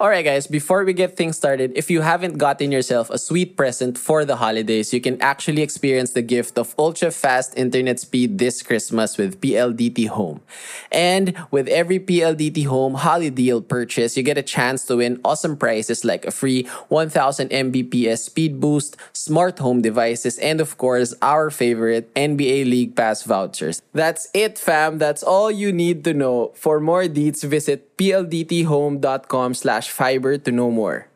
[0.00, 3.98] Alright, guys, before we get things started, if you haven't gotten yourself a sweet present
[3.98, 8.62] for the holidays, you can actually experience the gift of ultra fast internet speed this
[8.62, 10.40] Christmas with PLDT Home.
[10.92, 15.56] And with every PLDT Home holiday deal purchase, you get a chance to win awesome
[15.56, 16.62] prizes like a free
[16.94, 23.24] 1000 Mbps speed boost, smart home devices, and of course, our favorite NBA League Pass
[23.24, 23.82] vouchers.
[23.94, 24.98] That's it, fam.
[24.98, 26.52] That's all you need to know.
[26.54, 31.08] For more deets, visit pldthome.com slash fiber to know more.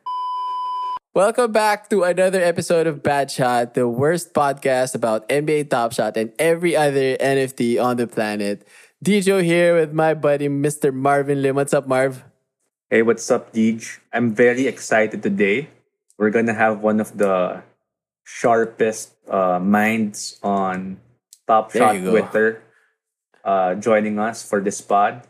[1.15, 6.17] Welcome back to another episode of Bad Shot, the worst podcast about NBA Top Shot
[6.17, 8.67] and every other NFT on the planet.
[9.05, 10.93] Dijo here with my buddy Mr.
[10.93, 11.57] Marvin Lim.
[11.57, 12.25] What's up, Marv?
[12.89, 13.99] Hey, what's up, Deej?
[14.13, 15.69] I'm very excited today.
[16.17, 17.63] We're gonna have one of the
[18.25, 20.97] sharpest uh, minds on
[21.47, 21.97] Top Shot.
[21.99, 22.63] Twitter
[23.45, 25.27] uh, joining us for this pod.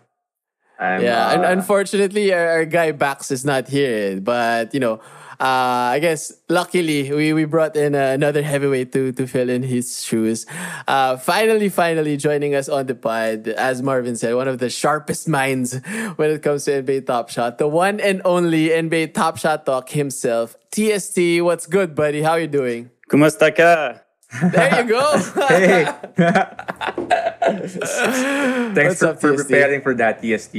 [0.82, 5.00] I'm, yeah, uh, un- unfortunately, our, our guy Bax is not here, but you know,
[5.38, 9.62] uh, I guess luckily we, we brought in uh, another heavyweight to to fill in
[9.62, 10.44] his shoes.
[10.88, 15.28] Uh, finally, finally joining us on the pod, as Marvin said, one of the sharpest
[15.28, 15.78] minds
[16.16, 19.90] when it comes to NBA Top Shot, the one and only NBA Top Shot talk
[19.90, 21.42] himself, TST.
[21.46, 22.22] What's good, buddy?
[22.22, 22.90] How you doing?
[23.08, 24.02] Kumusta ka?
[24.40, 25.18] There you go.
[25.48, 25.84] Hey,
[28.74, 30.56] thanks What's for, up, for preparing for that, TST.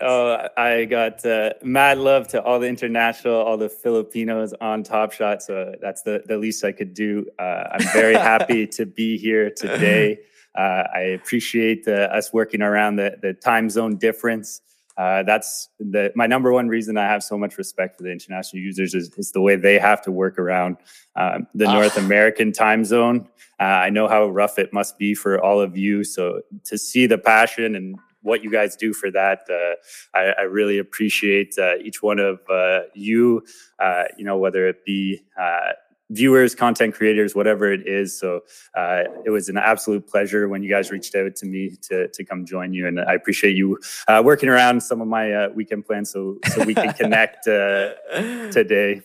[0.00, 5.12] Oh, I got uh, mad love to all the international, all the Filipinos on Top
[5.12, 5.42] Shot.
[5.42, 7.26] So that's the, the least I could do.
[7.38, 10.18] Uh, I'm very happy to be here today.
[10.54, 14.60] Uh, I appreciate uh, us working around the, the time zone difference.
[14.96, 18.62] Uh, that's the, my number one reason I have so much respect for the international
[18.62, 20.78] users is, is the way they have to work around
[21.16, 23.28] um, the North American time zone.
[23.60, 26.04] Uh, I know how rough it must be for all of you.
[26.04, 30.42] So to see the passion and what you guys do for that, uh, I, I
[30.42, 33.44] really appreciate uh, each one of uh, you.
[33.78, 35.72] Uh, you know, whether it be uh,
[36.10, 38.18] viewers, content creators, whatever it is.
[38.18, 38.40] So
[38.74, 42.24] uh, it was an absolute pleasure when you guys reached out to me to to
[42.24, 43.78] come join you, and I appreciate you
[44.08, 47.94] uh, working around some of my uh, weekend plans so so we can connect uh,
[48.50, 49.02] today.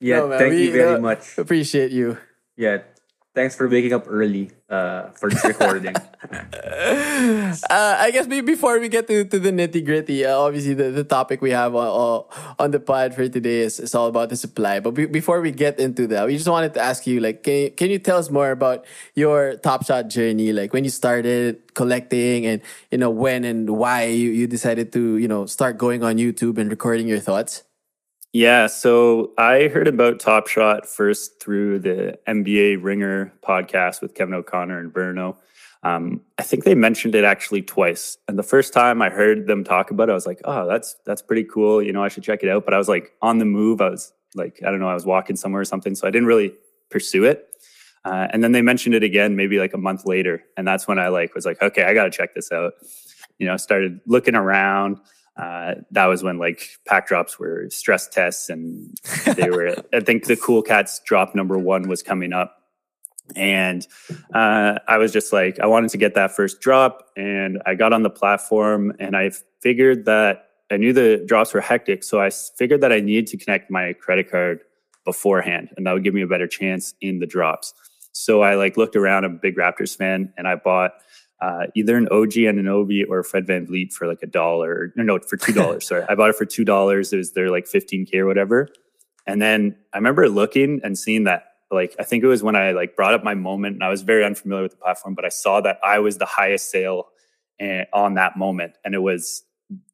[0.00, 1.38] Yeah, No, man, thank we, you very uh, much.
[1.38, 2.18] Appreciate you.
[2.56, 2.78] Yeah,
[3.34, 5.94] thanks for waking up early uh, for this recording.
[6.30, 10.90] uh, I guess be- before we get to, to the nitty gritty, uh, obviously the,
[10.90, 12.24] the topic we have on, on-
[12.58, 14.80] on the pod for today is, is all about the supply.
[14.80, 17.54] But be- before we get into that, we just wanted to ask you, like, can
[17.54, 20.52] you, can you tell us more about your Top Shot journey?
[20.52, 25.18] Like when you started collecting and, you know, when and why you, you decided to,
[25.18, 27.64] you know, start going on YouTube and recording your thoughts?
[28.34, 34.34] Yeah, so I heard about Top Shot first through the NBA Ringer podcast with Kevin
[34.34, 35.38] O'Connor and Bruno.
[35.84, 39.62] Um, I think they mentioned it actually twice, and the first time I heard them
[39.62, 42.24] talk about it, I was like, "Oh, that's that's pretty cool." You know, I should
[42.24, 42.64] check it out.
[42.64, 43.80] But I was like on the move.
[43.80, 46.26] I was like, I don't know, I was walking somewhere or something, so I didn't
[46.26, 46.54] really
[46.90, 47.46] pursue it.
[48.04, 50.98] Uh, and then they mentioned it again, maybe like a month later, and that's when
[50.98, 52.72] I like was like, "Okay, I got to check this out."
[53.38, 54.98] You know, started looking around
[55.36, 58.96] uh, that was when like pack drops were stress tests and
[59.36, 62.60] they were i think the cool cats drop number one was coming up.
[63.34, 63.86] And
[64.34, 67.92] uh, i was just like i wanted to get that first drop and i got
[67.92, 69.30] on the platform and i
[69.60, 72.04] figured that i knew the drops were hectic.
[72.04, 74.60] So i figured that i needed to connect my credit card
[75.04, 77.74] beforehand and that would give me a better chance in the drops.
[78.12, 80.92] So i like looked around i'm a big raptors fan and i bought
[81.44, 84.94] uh, either an OG Anunoby or Fred VanVleet for like a dollar.
[84.96, 85.86] No, no, for two dollars.
[85.88, 87.12] Sorry, I bought it for two dollars.
[87.12, 88.68] It was their like 15k or whatever.
[89.26, 92.72] And then I remember looking and seeing that like I think it was when I
[92.72, 95.28] like brought up my moment and I was very unfamiliar with the platform, but I
[95.28, 97.08] saw that I was the highest sale
[97.60, 99.42] eh, on that moment, and it was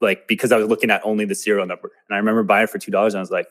[0.01, 1.91] like because I was looking at only the serial number.
[2.09, 3.49] And I remember buying it for two dollars, and I was like.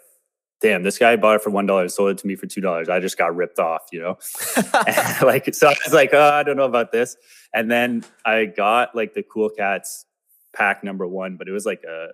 [0.61, 2.89] Damn, this guy bought it for one dollar, sold it to me for two dollars.
[2.89, 4.17] I just got ripped off, you know.
[5.21, 7.15] like, so I was like, oh, I don't know about this.
[7.53, 10.05] And then I got like the Cool Cats
[10.53, 12.09] pack number one, but it was like a,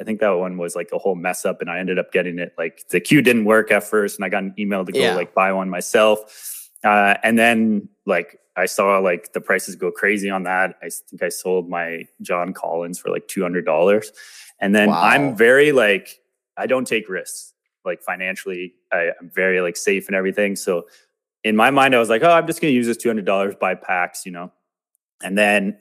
[0.00, 2.38] I think that one was like a whole mess up, and I ended up getting
[2.38, 2.54] it.
[2.56, 5.14] Like the queue didn't work at first, and I got an email to go Yeah.
[5.16, 6.70] like buy one myself.
[6.84, 10.76] Uh, and then like I saw like the prices go crazy on that.
[10.80, 14.12] I think I sold my John Collins for like two hundred dollars.
[14.60, 15.02] And then Wow.
[15.02, 16.20] I'm very like
[16.56, 17.54] I don't take risks.
[17.88, 20.56] Like financially, I, I'm very like safe and everything.
[20.56, 20.86] So
[21.44, 23.24] in my mind, I was like, oh, I'm just going to use this two hundred
[23.24, 24.52] dollars, buy packs, you know.
[25.22, 25.78] And then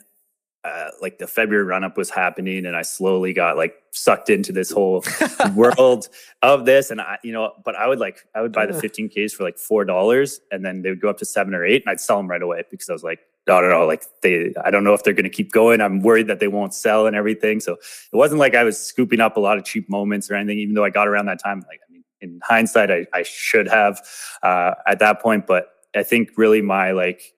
[0.64, 4.52] uh, like the February run up was happening, and I slowly got like sucked into
[4.52, 5.04] this whole
[5.56, 6.10] world
[6.42, 6.90] of this.
[6.92, 9.58] And I, you know, but I would like I would buy the 15Ks for like
[9.58, 12.18] four dollars, and then they would go up to seven or eight, and I'd sell
[12.18, 14.94] them right away because I was like, no, no, no, like they, I don't know
[14.94, 15.80] if they're going to keep going.
[15.80, 17.62] I'm worried that they won't sell and everything.
[17.62, 20.60] So it wasn't like I was scooping up a lot of cheap moments or anything,
[20.60, 21.64] even though I got around that time.
[21.68, 21.87] Like, I
[22.22, 24.02] in hindsight, I, I should have
[24.44, 27.34] uh, at that point, but I think really my like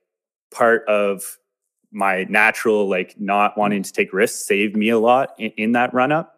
[0.52, 1.38] part of
[1.92, 5.94] my natural like not wanting to take risks saved me a lot in, in that
[5.94, 6.38] run up.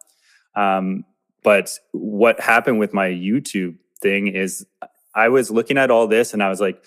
[0.56, 1.06] Um,
[1.44, 4.66] but what happened with my YouTube thing is
[5.16, 6.82] I was looking at all this and I was like,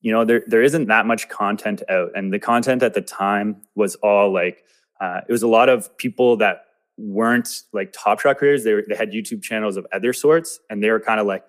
[0.00, 3.62] you know, there there isn't that much content out, and the content at the time
[3.74, 4.64] was all like
[5.00, 6.66] uh, it was a lot of people that
[6.98, 8.64] weren't like top shot creators.
[8.64, 11.44] They were, they had YouTube channels of other sorts, and they were kind of like,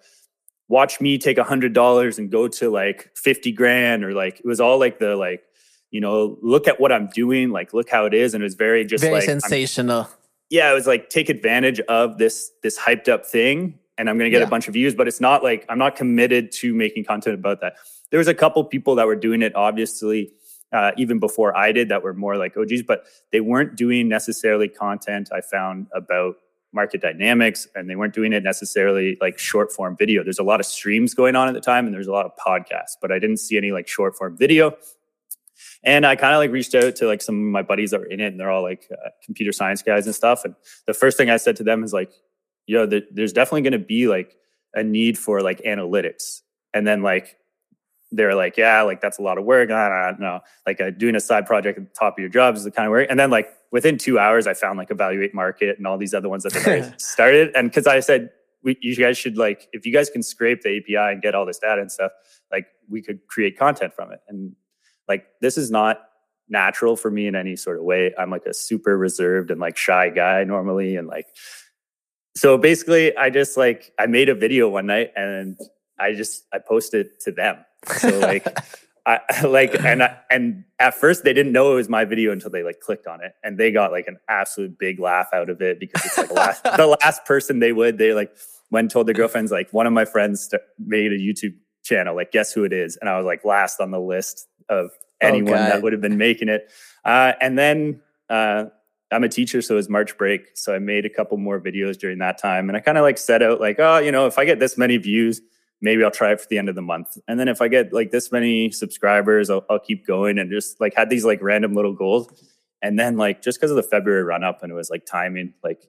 [0.67, 4.45] watch me take a hundred dollars and go to like fifty grand, or like it
[4.45, 5.43] was all like the like
[5.91, 8.53] you know, look at what I'm doing, like look how it is, and it was
[8.55, 10.07] very just Very like I'm- sensational.
[10.51, 14.27] yeah, it was like take advantage of this this hyped up thing, and I'm going
[14.27, 14.47] to get Yeah.
[14.47, 14.93] a bunch of views.
[14.93, 17.73] But it's not like I'm not committed to making content about that.
[18.11, 20.31] There was a couple people that were doing it, obviously,
[20.71, 24.67] uh, even before I did, that were more like OGs, but they weren't doing necessarily
[24.67, 25.29] content.
[25.33, 26.35] I found about
[26.71, 30.23] market dynamics, and they weren't doing it necessarily like short form video.
[30.23, 32.31] There's a lot of streams going on at the time, and there's a lot of
[32.35, 34.77] podcasts, but I didn't see any like short form video.
[35.83, 38.05] And I kind of like reached out to like some of my buddies that were
[38.05, 40.45] in it, and they're all like uh, computer science guys and stuff.
[40.45, 40.55] And
[40.85, 42.11] the first thing I said to them is like,
[42.67, 44.35] "Yo, th- there's definitely going to be like
[44.73, 46.41] a need for like analytics."
[46.73, 47.37] And then like
[48.11, 51.15] they're like, "Yeah, like that's a lot of work." I don't know, like uh, doing
[51.15, 53.07] a side project at the top of your job is the kind of work.
[53.09, 56.29] And then like within two hours, I found like Evaluate Market and all these other
[56.29, 57.51] ones that started.
[57.55, 58.31] And because I said,
[58.63, 61.45] we, "You guys should like if you guys can scrape the API and get all
[61.45, 62.11] this data and stuff,
[62.51, 64.55] like we could create content from it." And
[65.07, 66.01] like this is not
[66.49, 68.13] natural for me in any sort of way.
[68.17, 71.27] I'm like a super reserved and like shy guy normally and like
[72.35, 75.57] so basically I just like I made a video one night and
[75.99, 77.57] I just I posted it to them.
[77.85, 78.45] So like
[79.09, 82.51] I like and I, and at first they didn't know it was my video until
[82.51, 85.61] they like clicked on it and they got like an absolute big laugh out of
[85.61, 88.35] it because it's like last, the last person they would they like
[88.69, 92.53] when told their girlfriends like one of my friends made a YouTube channel like guess
[92.53, 94.91] who it is and I was like last on the list of
[95.21, 95.71] anyone God.
[95.71, 96.69] that would have been making it
[97.03, 98.65] uh, and then uh,
[99.11, 101.97] I'm a teacher so it was March break so I made a couple more videos
[101.97, 104.37] during that time and I kind of like set out like oh you know if
[104.37, 105.41] I get this many views
[105.81, 107.17] maybe I'll try it for the end of the month.
[107.27, 110.79] And then if I get like this many subscribers, I'll, I'll keep going and just
[110.81, 112.27] like had these like random little goals.
[112.81, 115.53] And then like just because of the February run up and it was like timing,
[115.63, 115.87] like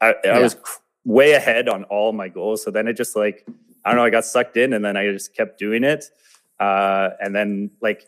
[0.00, 0.38] I, I Yeah.
[0.40, 2.62] was cr- way ahead on all my goals.
[2.62, 3.46] So then it just like
[3.84, 6.04] I don't know, I got sucked in and then I just kept doing it.
[6.60, 8.06] Uh, and then like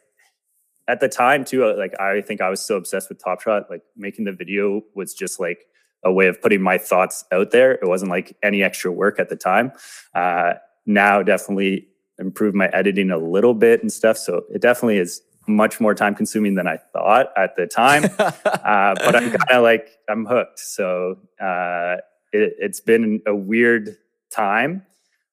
[0.87, 3.69] at the time too, uh, like I think I was so obsessed with Top Shot,
[3.71, 5.67] like making the video was just like
[6.05, 7.73] a way of putting my thoughts out there.
[7.73, 9.73] It wasn't like any extra work at the time.
[10.15, 10.55] Uh,
[10.87, 11.89] now definitely
[12.19, 14.17] improved my editing a little bit and stuff.
[14.17, 18.05] So it definitely is much more time consuming than I thought at the time.
[18.19, 20.59] uh, but I'm kind of like I'm hooked.
[20.59, 21.97] So uh,
[22.33, 23.97] it, it's been a weird
[24.31, 24.83] time,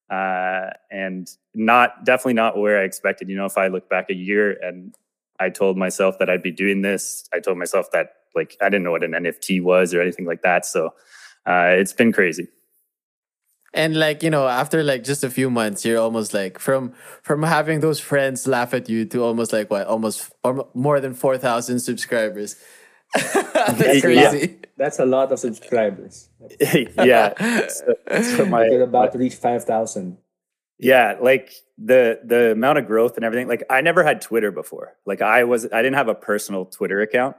[0.10, 3.30] uh, and not definitely not where I expected.
[3.30, 4.94] You know, if I look back a year and
[5.40, 8.84] I told myself that I'd be doing this, I told myself that like I didn't
[8.84, 10.66] know what an NFT was or anything like that.
[10.66, 10.94] So
[11.46, 12.48] uh, it's been crazy.
[13.74, 17.44] And like you know, after like just a few months, you're almost like from from
[17.44, 21.38] having those friends laugh at you to almost like what, almost or more than four
[21.38, 22.56] thousand subscribers.
[23.16, 24.00] That's Yeah.
[24.02, 24.58] crazy.
[24.78, 26.30] That's a lot of subscribers.
[26.60, 27.34] yeah.
[27.70, 30.18] So, so my, We're about to reach 5,000.
[30.80, 33.48] yeah, like the the amount of growth and everything.
[33.48, 34.96] Like I never had Twitter before.
[35.06, 37.36] Like I was I didn't have a personal Twitter account.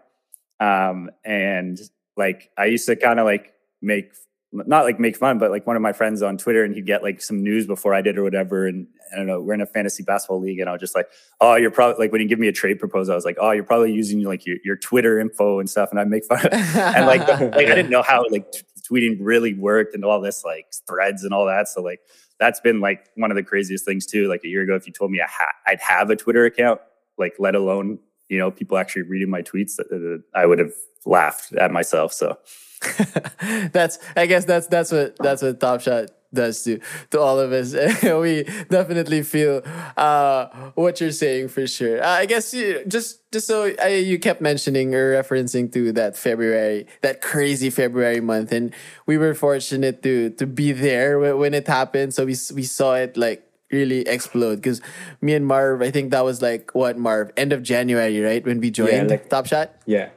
[0.60, 1.78] Um and
[2.16, 4.12] like I used to kind of like make
[4.52, 7.02] not like make fun, but like one of my friends on Twitter and he'd get
[7.02, 8.66] like some news before I did or whatever.
[8.66, 11.08] And I don't know, we're in a fantasy basketball league and I was just like,
[11.40, 13.52] oh, you're probably like when you give me a trade proposal, I was like, oh,
[13.52, 15.90] you're probably using like your, your Twitter info and stuff.
[15.90, 19.54] And I make fun and like, like I didn't know how like t- tweeting really
[19.54, 21.68] worked and all this like threads and all that.
[21.68, 22.00] So like
[22.38, 24.28] that's been like one of the craziest things too.
[24.28, 26.80] Like a year ago, if you told me I ha- I'd have a Twitter account,
[27.16, 30.72] like let alone you know people actually reading my tweets, uh, I would have
[31.06, 32.12] laughed at myself.
[32.12, 32.36] So
[33.72, 37.52] that's I guess that's that's what that's what Top Shot does to to all of
[37.52, 37.74] us.
[38.02, 39.62] we definitely feel
[39.96, 42.02] uh, what you're saying for sure.
[42.02, 46.16] Uh, I guess you, just just so uh, you kept mentioning or referencing to that
[46.16, 48.74] February, that crazy February month, and
[49.06, 52.14] we were fortunate to to be there when it happened.
[52.14, 54.80] So we we saw it like really explode because
[55.20, 58.44] me and Marv, I think that was like what Marv end of January, right?
[58.44, 60.10] When we joined Yeah, like- Top Shot Yeah.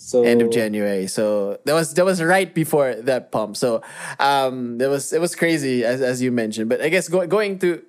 [0.00, 1.06] So end of January.
[1.06, 3.56] So that was that was right before that pump.
[3.56, 3.82] So
[4.18, 6.70] um that was it was crazy as as you mentioned.
[6.70, 7.82] But I guess go, going to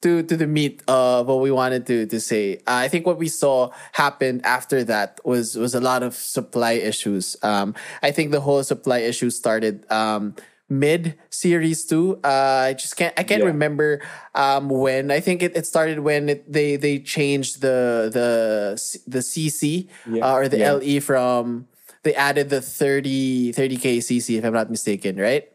[0.00, 2.56] to to the meat of what we wanted to to say.
[2.66, 6.72] Uh, I think what we saw happened after that was was a lot of supply
[6.72, 7.36] issues.
[7.42, 10.34] Um I think the whole supply issue started um
[10.72, 13.52] mid series 2 uh i just can't i can't Yeah.
[13.52, 14.00] remember
[14.34, 18.72] um when i think it, it started when it, they they changed the the
[19.06, 20.24] the cc Yeah.
[20.24, 20.80] uh, or the Yeah.
[20.80, 21.68] LE from
[22.02, 25.46] they added the 30 30k cc if I'm not mistaken, right?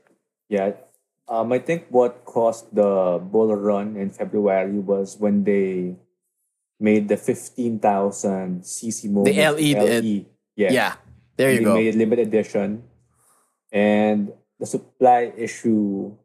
[0.47, 0.79] Yeah.
[1.27, 5.99] Um, I think what caused the bull run in February was when they
[6.79, 9.35] made the 15,000 cc moment.
[9.35, 10.25] LE did.
[10.55, 10.71] Yeah.
[10.71, 10.93] Yeah.
[11.35, 11.75] There you they go.
[11.75, 12.87] made it limited edition.
[13.75, 16.15] And the supply issue,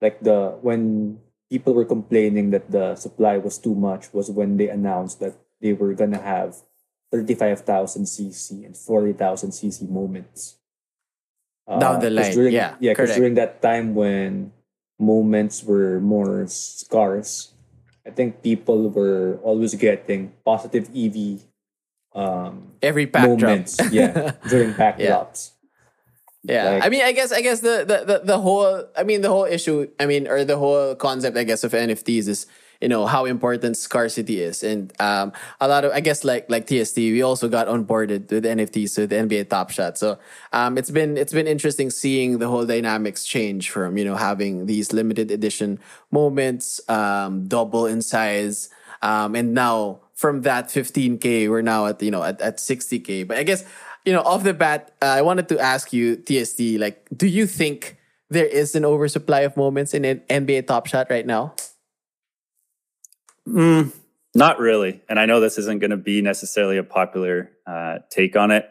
[0.00, 1.18] like the, when
[1.50, 5.72] people were complaining that the supply was too much was when they announced that they
[5.72, 6.56] were going to have
[7.12, 10.56] 35,000 cc and 40,000 cc moments.
[11.66, 14.52] Uh, Down the line, During, yeah, Yeah, because during that time when
[14.98, 17.52] moments were more scarce,
[18.06, 21.40] I think people were always getting positive EV
[22.14, 23.80] um, Every pack moments.
[23.90, 25.24] yeah, during pack Yeah.
[26.44, 29.22] Yeah, Like- I mean, I guess, I guess the, the the the whole, I mean,
[29.22, 32.46] the whole issue, I mean, or the whole concept, I guess, of NFTs is,
[32.82, 36.66] you know, how important scarcity is, and um, a lot of, I guess, like like
[36.68, 40.18] TST, we also got onboarded with NFTs with the NBA Top Shot, so
[40.52, 44.66] um, it's been it's been interesting seeing the whole dynamics change from you know having
[44.66, 45.78] these limited edition
[46.10, 48.68] moments, um, double in size,
[49.00, 53.38] um, and now from that 15k, we're now at you know at, at 60k, but
[53.38, 53.64] I guess
[54.04, 57.46] you know, off the bat, uh, I wanted to ask you, TST, like, do you
[57.46, 57.96] think
[58.30, 61.54] there is an oversupply of moments in an NBA Top Shot right now?
[63.48, 63.92] Mm,
[64.34, 65.02] not really.
[65.08, 68.68] And I know this isn't going to be necessarily a popular uh, take on it.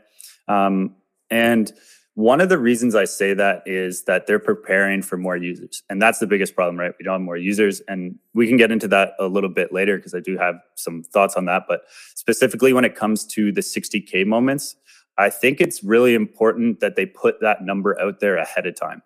[0.48, 0.96] Um,
[1.30, 1.72] and
[2.16, 5.82] one of the reasons I say that is that they're preparing for more users.
[5.90, 6.94] And that's the biggest problem, right?
[7.00, 7.82] We don't have more users.
[7.88, 11.02] And we can get into that a little bit later because I do have some
[11.02, 11.64] thoughts on that.
[11.68, 11.82] But
[12.14, 14.76] specifically when it comes to the 60K moments,
[15.18, 19.02] I think it's really important that they put that number out there ahead of time.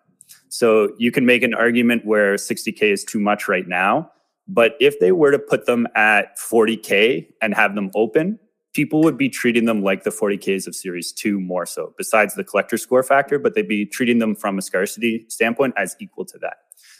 [0.48, 4.10] So you can make an argument where 60K is too much right now.
[4.46, 8.38] But if they were to put them at 40K and have them open,
[8.72, 12.44] people would be treating them like the 40Ks of Series 2 more so, besides the
[12.44, 16.38] collector score factor, but they'd be treating them from a scarcity standpoint as equal to
[16.38, 16.58] that.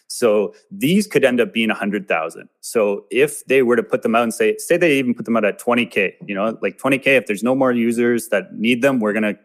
[0.08, 2.48] So these could end up being 100,000.
[2.60, 5.36] So if they were to put them out and say, say they even put them
[5.36, 9.00] out at 20K, you know, like 20K, if there's no more users that need them,
[9.00, 9.38] we're going to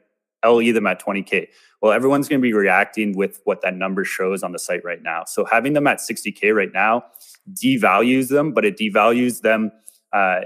[0.49, 1.47] LE them at 20K.
[1.81, 5.03] Well, everyone's going to be reacting with what that number shows on the site right
[5.03, 5.23] now.
[5.25, 7.03] So having them at 60K right now
[7.51, 9.71] devalues them, but it devalues them
[10.13, 10.41] uh,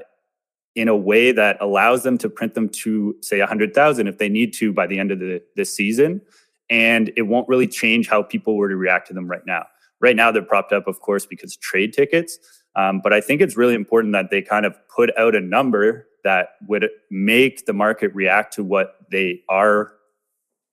[0.76, 4.54] in a way that allows them to print them to say 100,000 if they need
[4.54, 6.22] to by the end of the, the season.
[6.70, 9.68] And it won't really change how people were to react to them right now.
[10.00, 12.38] Right now, they're propped up, of course, because trade tickets.
[12.76, 16.08] Um, but I think it's really important that they kind of put out a number
[16.24, 19.94] that would make the market react to what they are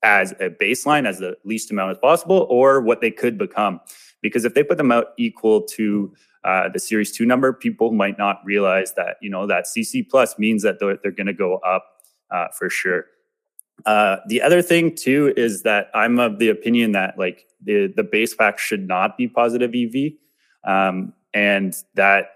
[0.02, 3.80] as a baseline, as the least amount as possible, or what they could become.
[4.20, 6.12] Because if they put them out equal to
[6.44, 10.38] uh, the Series Two number, people might not realize that you know that CC plus
[10.38, 11.86] means that they're, they're going to go up
[12.30, 13.06] uh, for sure.
[13.86, 18.02] Uh, the other thing too is that I'm of the opinion that like the the
[18.02, 20.12] base pack should not be positive EV,
[20.64, 22.30] um, and that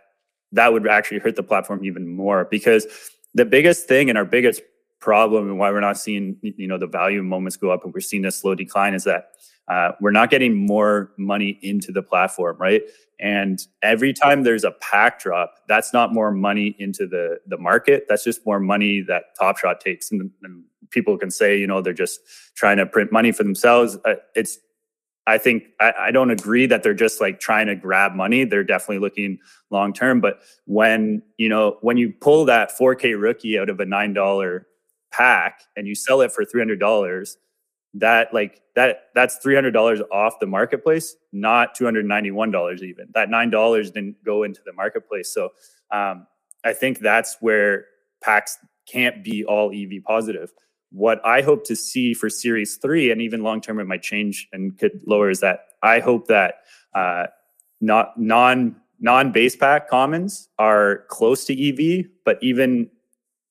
[0.53, 2.87] that would actually hurt the platform even more because
[3.35, 4.63] the biggest thing and our biggest
[5.01, 8.01] problem and why we're not seeing you know the value moments go up and we're
[8.01, 9.31] seeing a slow decline is that
[9.69, 12.83] uh, we're not getting more money into the platform right
[13.21, 18.07] and every time there's a pack drop that's not more money into the the market
[18.09, 21.81] that's just more money that top shot takes and, and people can say you know
[21.83, 22.21] they're just
[22.55, 24.59] trying to print money for themselves uh, it's
[25.29, 28.45] I think I, I, don't agree that they're just like trying to grab money.
[28.45, 29.39] They're definitely looking
[29.71, 30.23] long term.
[30.23, 34.67] But when you know when you pull that 4K rookie out of a nine dollar
[35.13, 37.37] pack and you sell it for three hundred dollars,
[37.95, 42.51] that like that that's three hundred dollars off the marketplace, not two hundred ninety one
[42.51, 43.09] dollars even.
[43.15, 45.33] That nine dollars didn't go into the marketplace.
[45.33, 45.51] So
[45.91, 46.27] um,
[46.65, 47.87] I think that's where
[48.23, 50.51] packs can't be all EV positive
[50.91, 54.49] what I hope to see for Series 3 and even long term it might change
[54.53, 56.57] and could lower is that I hope that
[56.95, 57.27] uh,
[57.81, 61.55] not non non base pack commons are close to
[62.01, 62.91] EV, but even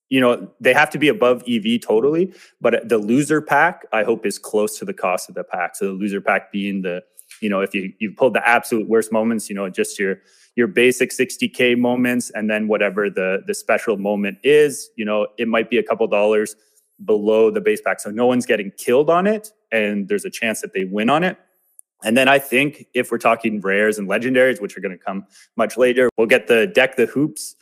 [0.09, 2.33] you know they have to be above EV totally.
[2.61, 5.75] But the loser pack, I hope, is close to the cost of the pack.
[5.75, 7.03] So the loser pack being the
[7.41, 10.21] you know if you you pulled the absolute worst moments, you know just your
[10.55, 15.47] your basic 60k moments, and then whatever the the special moment is, you know it
[15.47, 16.55] might be a couple dollars
[17.05, 20.61] below the base pack, so no one's getting killed on it, and there's a chance
[20.61, 21.37] that they win on it.
[22.03, 25.25] And then I think if we're talking rares and legendaries, which are going to come
[25.55, 27.55] much later, we'll get the deck the hoops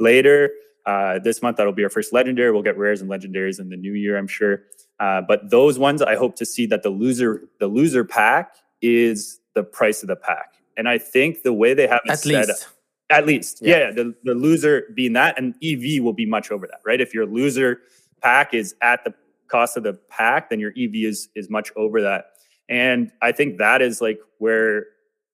[0.00, 0.50] later.
[0.84, 2.50] Uh, this month, that'll be our first legendary.
[2.50, 4.62] We'll get rares and legendaries in the new year, I'm sure.
[4.98, 9.40] Uh, but those ones, I hope to see that the loser, the loser pack is
[9.54, 10.54] the price of the pack.
[10.76, 12.50] And I think the way they have it At set least.
[12.64, 12.72] up,
[13.10, 16.66] at least, yeah, yeah the, the loser being that, and EV will be much over
[16.66, 17.00] that, right?
[17.00, 17.80] If your loser
[18.22, 19.14] pack is at the
[19.48, 22.26] cost of the pack, then your EV is is much over that.
[22.68, 24.86] And I think that is like where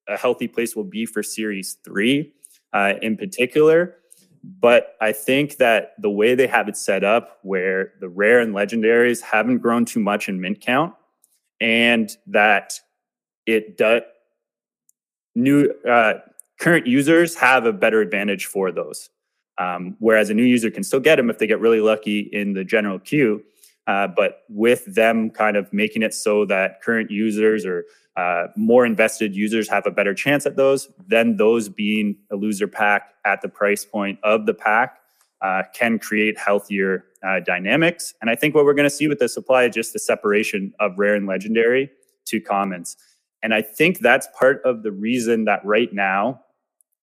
[0.09, 2.33] a healthy place will be for Series 3
[2.73, 3.95] uh, in particular.
[4.43, 8.55] But I think that the way they have it set up, where the rare and
[8.55, 10.95] legendaries haven't grown too much in mint count,
[11.61, 12.81] and that
[13.47, 14.03] it does
[15.35, 16.15] new uh,
[16.59, 19.11] current users have a better advantage for those.
[19.59, 22.53] Um, whereas a new user can still get them if they get really lucky in
[22.53, 23.43] the general queue.
[23.89, 28.85] Uh, but with them kind of making it so that current users or uh, more
[28.85, 33.41] invested users have a better chance at those, then those being a loser pack at
[33.41, 34.99] the price point of the pack
[35.41, 38.13] uh, can create healthier uh, dynamics.
[38.21, 40.75] And I think what we're going to see with the supply is just the separation
[40.81, 41.91] of rare and legendary
[42.27, 42.97] to commons.
[43.43, 46.43] And I think that's part of the reason that right now,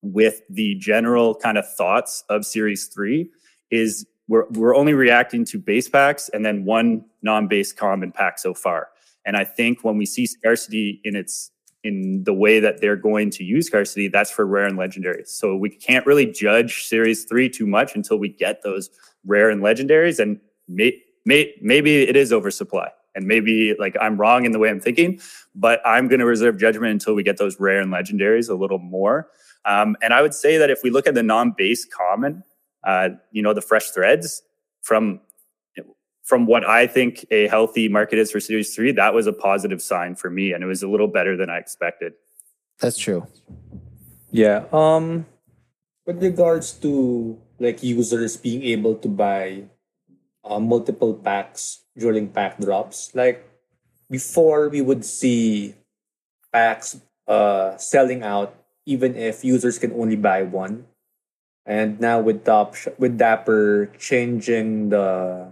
[0.03, 3.27] with the general kind of thoughts of Series 3,
[3.71, 8.53] is we're, we're only reacting to base packs and then one non-base common pack so
[8.53, 8.89] far.
[9.25, 11.51] And I think when we see scarcity in its
[11.83, 15.27] in the way that they're going to use scarcity, that's for rare and legendaries.
[15.27, 18.89] So we can't really judge Series Three too much until we get those
[19.23, 20.19] rare and legendaries.
[20.19, 24.69] And may, may, maybe it is oversupply, and maybe like I'm wrong in the way
[24.69, 25.19] I'm thinking,
[25.53, 28.79] but I'm going to reserve judgment until we get those rare and legendaries a little
[28.79, 29.29] more.
[29.65, 32.43] Um, and I would say that if we look at the non-base common,
[32.85, 34.43] uh, you know, the fresh threads
[34.81, 35.19] from
[36.25, 39.79] from what I think a healthy market is for Series 3, that was a positive
[39.79, 40.51] sign for me.
[40.53, 42.13] And it was a little better than I expected.
[42.81, 43.27] That's true.
[44.31, 44.65] Yeah.
[44.73, 45.27] Um
[46.05, 49.63] with regards to like users being able to buy
[50.43, 53.47] uh, multiple packs during pack drops, like
[54.09, 55.75] before we would see
[56.51, 58.53] packs uh selling out
[58.85, 60.85] even if users can only buy one.
[61.65, 65.49] And now with Top with Dapper changing the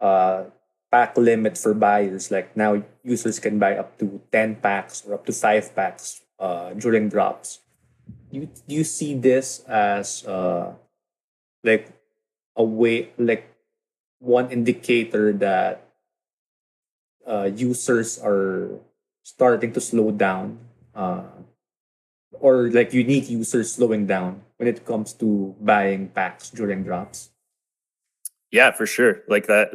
[0.00, 0.44] uh
[0.92, 5.24] pack limit for buyers, like now users can buy up to 10 packs or up
[5.26, 7.60] to 5 packs uh during drops.
[8.30, 10.76] You do you see this as uh
[11.64, 11.88] like
[12.56, 13.48] a way like
[14.20, 15.88] one indicator that
[17.24, 18.76] uh users are
[19.24, 20.58] starting to slow down
[20.94, 21.24] uh
[22.40, 27.30] or like unique users slowing down when it comes to buying packs during drops
[28.50, 29.22] Yeah, for sure.
[29.28, 29.70] Like that,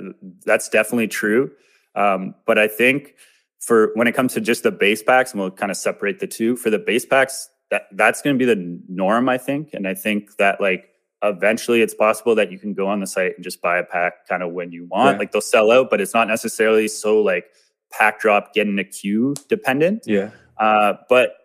[0.46, 1.52] that's definitely true.
[1.96, 3.16] Um, but I think
[3.60, 6.28] for when it comes to just the base packs, and we'll kind of separate the
[6.28, 6.56] two.
[6.56, 9.74] For the base packs, that that's going to be the norm, I think.
[9.74, 10.90] And I think that like
[11.22, 14.28] eventually, it's possible that you can go on the site and just buy a pack
[14.28, 15.16] kind of when you want.
[15.16, 15.20] Yeah.
[15.20, 17.46] Like they'll sell out, but it's not necessarily so like
[17.92, 20.04] pack drop get in a queue dependent.
[20.08, 21.36] yeah Uh, but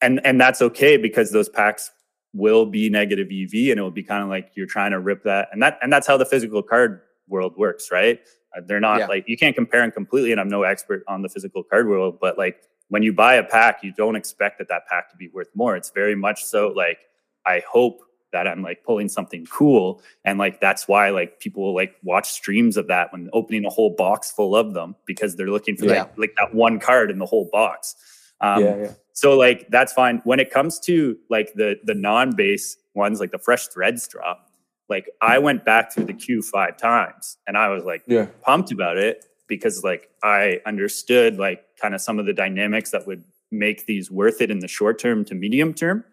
[0.00, 1.90] and and that's okay because those packs
[2.34, 5.22] will be negative EV, and it will be kind of like you're trying to rip
[5.24, 8.20] that, and that and that's how the physical card world works, right?
[8.56, 9.06] Uh, they're not Yeah.
[9.06, 12.18] like you can't compare them completely, and I'm no expert on the physical card world,
[12.20, 15.28] but like when you buy a pack, you don't expect that that pack to be
[15.28, 15.76] worth more.
[15.76, 16.98] It's very much so like
[17.46, 21.74] I hope that I'm like pulling something cool, and like that's why like people will
[21.74, 25.50] like watch streams of that when opening a whole box full of them because they're
[25.50, 26.02] looking for Yeah.
[26.02, 27.94] like like that one card in the whole box.
[28.40, 30.20] Um, yeah yeah so like that's fine.
[30.22, 34.48] When it comes to like the the non-base ones, like the fresh threads drop,
[34.88, 38.70] like I went back through the queue five times and I was like yeah pumped
[38.70, 43.24] about it because like I understood like kind of some of the dynamics that would
[43.50, 46.04] make these worth it in the short term to medium term.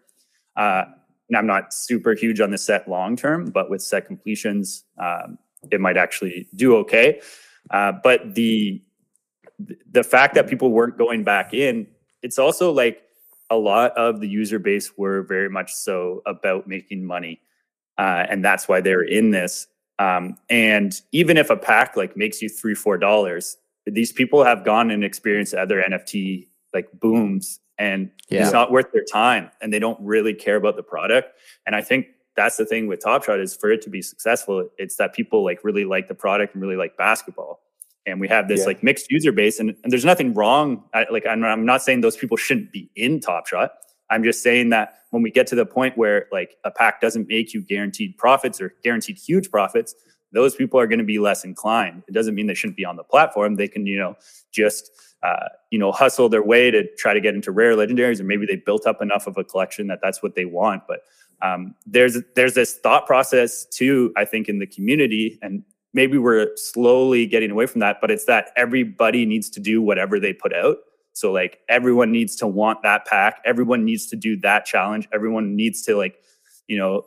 [0.56, 0.86] Uh,
[1.28, 5.38] and I'm not super huge on the set long term, but with set completions, um,
[5.70, 7.20] it might actually do okay.
[7.70, 8.82] Uh, but the
[9.92, 11.86] the fact that people weren't going back in,
[12.26, 13.02] it's also like
[13.50, 17.40] a lot of the user base were very much so about making money,
[17.98, 19.68] uh, and that's why they're in this.
[20.00, 24.64] Um, and even if a pack like makes you three four dollars, these people have
[24.64, 28.42] gone and experienced other NFT like booms and Yeah.
[28.42, 31.28] it's not worth their time and they don't really care about the product.
[31.66, 34.68] And I think that's the thing with Top Shot is for it to be successful,
[34.76, 37.60] it's that people like really like the product and really like basketball.
[38.06, 38.66] And we have this Yeah.
[38.66, 40.84] like mixed user base, and, and there's nothing wrong.
[40.94, 43.72] I, like I'm, I'm not saying those people shouldn't be in Top Shot.
[44.10, 47.26] I'm just saying that when we get to the point where like a pack doesn't
[47.28, 49.94] make you guaranteed profits or guaranteed huge profits,
[50.32, 52.04] those people are going to be less inclined.
[52.08, 53.56] It doesn't mean they shouldn't be on the platform.
[53.56, 54.16] They can, you know,
[54.52, 54.90] just
[55.22, 58.46] uh, you know hustle their way to try to get into rare legendaries, or maybe
[58.46, 60.82] they built up enough of a collection that that's what they want.
[60.86, 61.00] But
[61.42, 64.12] um, there's there's this thought process too.
[64.16, 65.64] I think in the community, and
[65.96, 67.96] maybe we're slowly getting away from that.
[68.00, 70.76] But it's that everybody needs to do whatever they put out.
[71.14, 73.40] So like everyone needs to want that pack.
[73.46, 75.08] Everyone needs to do that challenge.
[75.12, 76.22] Everyone needs to like,
[76.68, 77.06] you know,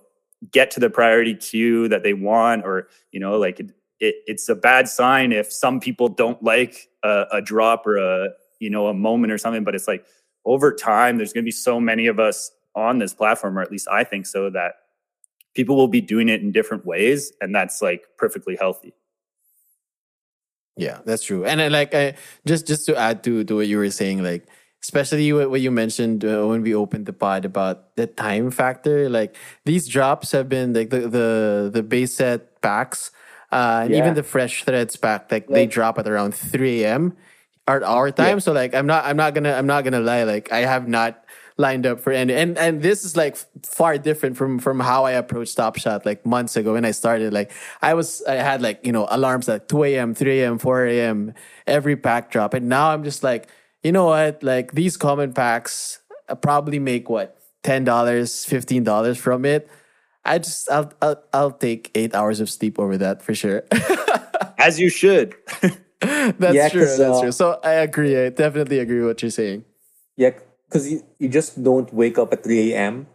[0.51, 4.49] get to the priority queue that they want, or you know, like it, it, it's
[4.49, 8.87] a bad sign if some people don't like a, a drop or a you know
[8.87, 9.63] a moment or something.
[9.63, 10.05] But it's like
[10.43, 13.71] over time, there's going to be so many of us on this platform, or at
[13.71, 14.73] least I think so, that
[15.55, 18.93] people will be doing it in different ways, and that's like perfectly healthy.
[20.77, 21.43] Yeah, that's true.
[21.45, 24.47] And I, like, I just just to add to to what you were saying, like
[24.81, 29.09] especially what, what you mentioned uh, when we opened the pod about the time factor.
[29.09, 29.35] Like
[29.65, 33.11] these drops have been like the the the base set packs,
[33.51, 33.97] uh, and Yeah.
[33.99, 37.17] even the fresh threads pack, like they drop at around three a.m.
[37.67, 38.39] our our time.
[38.39, 38.39] Yeah.
[38.39, 40.23] So like, I'm not I'm not gonna I'm not gonna lie.
[40.23, 41.25] Like I have not
[41.59, 45.11] lined up for any and and this is like far different from from how I
[45.11, 47.33] approached Top Shot like months ago when I started.
[47.33, 50.85] Like I was I had like you know alarms at 2 a.m., 3 a.m., 4
[50.87, 51.33] a.m.
[51.67, 53.49] every pack drop, and now I'm just like
[53.83, 59.17] you know what like these common packs I probably make what ten dollars, fifteen dollars
[59.17, 59.69] from it.
[60.23, 63.63] I just I'll, I'll I'll take eight hours of sleep over that for sure.
[64.57, 65.35] As you should.
[65.99, 66.81] that's Yeah, true.
[66.85, 67.31] 'cause, That's uh, true.
[67.31, 68.15] So I agree.
[68.17, 69.63] I definitely agree with what you're saying.
[70.17, 70.31] Yeah,
[70.69, 73.07] because you, you just don't wake up at 3 a.m.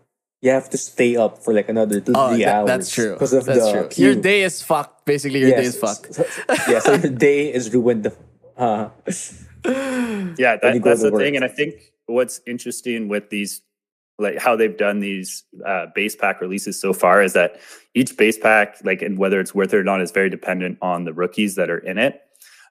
[0.43, 2.67] You have to stay up for like another two, Oh, three that- hours.
[2.67, 3.13] that's true.
[3.15, 3.89] Because of that's the true.
[3.89, 4.07] queue.
[4.07, 5.07] Your day is fucked.
[5.07, 6.13] Basically, your day is fucked.
[6.15, 6.27] so-
[6.69, 8.11] yeah, so your day is ruined.
[8.57, 8.91] Uh,
[9.67, 11.75] yeah that, that's to the thing and i think
[12.07, 13.63] what's interesting with these
[14.19, 17.59] like how they've done these uh, base pack releases so far is that
[17.95, 21.05] each base pack like and whether it's worth it or not is very dependent on
[21.05, 22.21] the rookies that are in it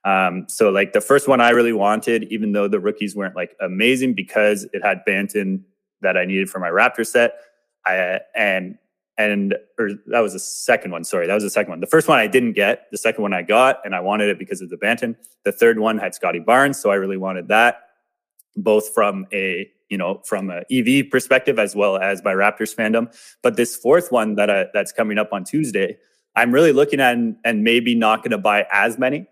[0.06, 3.56] um, so like the first one i really wanted even though the rookies weren't like
[3.62, 5.62] amazing because it had banton
[6.02, 7.34] that i needed for my raptor set
[7.86, 8.78] i and
[9.18, 11.80] and or that was the second one sorry that was the second one.
[11.80, 14.40] The first one i didn't get the second one i got and i wanted it
[14.40, 15.16] because of the banton.
[15.44, 17.82] The third one had scottie barnes so i really wanted that
[18.56, 23.14] both from a you know from a ev perspective as well as my raptors fandom.
[23.42, 25.98] But this fourth one that I, that's coming up on tuesday
[26.36, 29.28] i'm really looking at and, and maybe not going to buy as many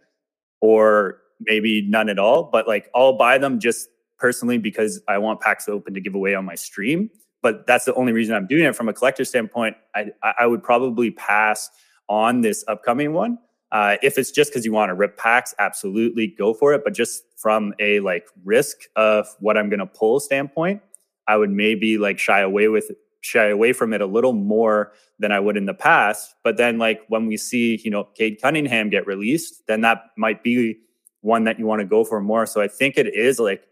[0.61, 5.41] or maybe none at all but like i'll buy them just personally because i want
[5.41, 7.09] packs open to give away on my stream.
[7.43, 8.75] But that's the only reason i'm doing it.
[8.75, 11.69] From a collector standpoint i, I would probably pass
[12.07, 13.39] on this upcoming one.
[13.71, 16.83] Uh, if it's just because you want to rip packs, absolutely go for it.
[16.83, 20.81] But just from a like risk of what I'm going to pull standpoint,
[21.27, 25.31] I would maybe like shy away with shy away from it a little more than
[25.31, 26.35] I would in the past.
[26.43, 30.43] But then like when we see you know Cade Cunningham get released, then that might
[30.43, 30.79] be
[31.21, 32.45] one that you want to go for more.
[32.45, 33.63] So I think it is like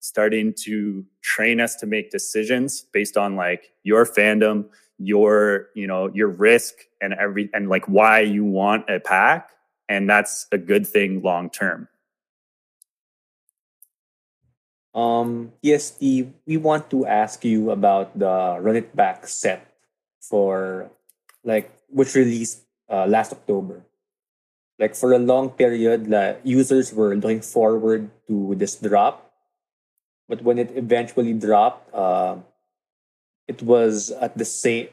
[0.00, 4.66] starting to train us to make decisions based on like your fandom
[4.98, 9.50] your you know your risk and every and like why you want a pack
[9.88, 11.86] and that's a good thing long term
[14.96, 19.68] um, Steve, we want to ask you about the Run It Back set
[20.20, 20.90] for
[21.44, 23.84] like which released uh, last October.
[24.78, 29.32] Like for a long period, the users were looking forward to this drop,
[30.28, 32.36] but when it eventually dropped, uh,
[33.46, 34.88] it was at the same.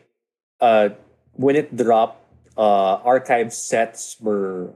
[0.62, 0.90] Uh,
[1.34, 2.24] when it dropped,
[2.58, 4.72] uh, archive sets were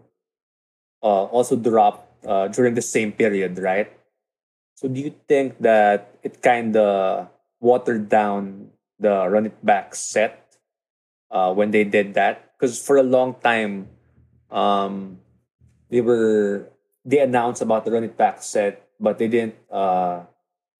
[1.04, 3.97] uh, also dropped uh, during the same period, right?
[4.78, 8.70] So do you think that it kind of watered down
[9.02, 10.54] the Run It Back set
[11.34, 12.54] uh, when they did that?
[12.54, 13.90] Because for a long time,
[14.52, 15.18] um,
[15.90, 16.70] they were
[17.04, 20.30] they announced about the Run It Back set, but they didn't uh,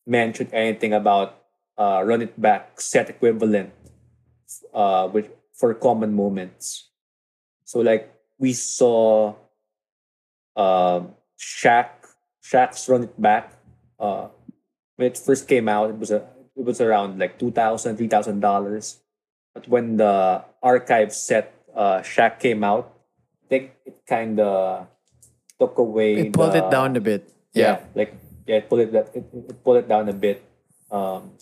[0.06, 1.42] mention anything about
[1.76, 3.74] uh, Run It Back set equivalent,
[4.76, 5.26] uh, which
[5.58, 6.94] for common moments.
[7.66, 9.34] So like we saw,
[10.56, 11.90] um, Shaq
[12.46, 13.57] Shaq's Run It Back
[14.00, 14.28] uh,
[14.96, 18.08] when it first came out, it was a it was around like two thousand, three
[18.08, 19.00] thousand dollars.
[19.54, 22.94] But when the archive set uh, Shaq came out,
[23.44, 24.88] I think it kind of
[25.60, 26.16] took away.
[26.16, 27.30] It pulled the- it down a bit.
[27.54, 27.80] Yeah, Yeah.
[27.96, 28.14] like
[28.46, 30.44] yeah, it pulled it it, it pulled it down a bit.
[30.92, 31.34] Um,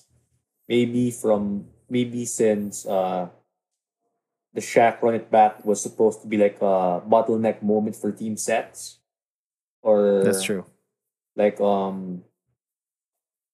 [0.67, 3.27] maybe from maybe since uh,
[4.53, 8.37] the Shaq run it back was supposed to be like a bottleneck moment for team
[8.37, 8.99] sets,
[9.83, 10.65] or That's true.
[11.35, 12.23] Like um,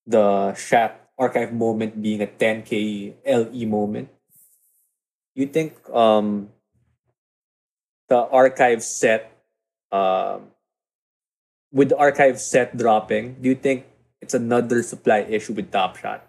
[0.06, 4.08] the Shaq archive moment being a 10k LE moment.
[5.34, 6.50] You think um
[8.08, 9.32] the archive set
[9.90, 10.50] um
[11.72, 13.86] with the archive set dropping, do you think
[14.20, 16.26] it's another supply issue with Top Shot?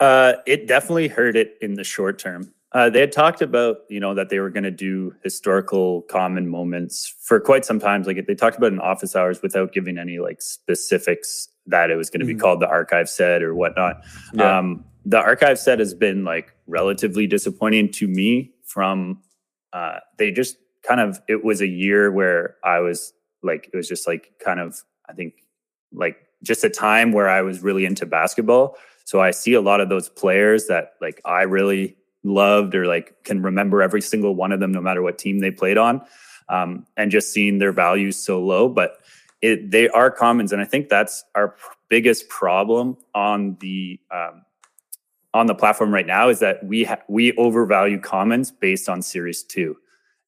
[0.00, 2.53] Uh, it definitely hurt it in the short term.
[2.74, 6.48] Uh, they had talked about, you know, that they were going to do historical common
[6.48, 8.02] moments for quite some time.
[8.02, 12.10] Like they talked about in office hours without giving any like specifics that it was
[12.10, 12.40] going to be Mhm.
[12.40, 14.02] called the archive set or whatnot.
[14.32, 14.58] Yeah.
[14.58, 18.50] Um, the archive set has been like relatively disappointing to me.
[18.64, 19.22] From
[19.72, 23.88] uh, they just kind of it was a year where I was like it was
[23.88, 25.34] just like kind of I think
[25.92, 28.76] like just a time where I was really into basketball.
[29.04, 33.22] So I see a lot of those players that like I really loved or like
[33.24, 36.02] can remember every single one of them, no matter what team they played on,
[36.48, 38.68] um, and just seeing their values so low.
[38.68, 38.98] But
[39.42, 41.54] it, they are commons, and I think that's our
[41.88, 44.42] biggest problem on the um,
[45.34, 49.42] on the platform right now is that we ha- we overvalue commons based on Series
[49.42, 49.76] Two,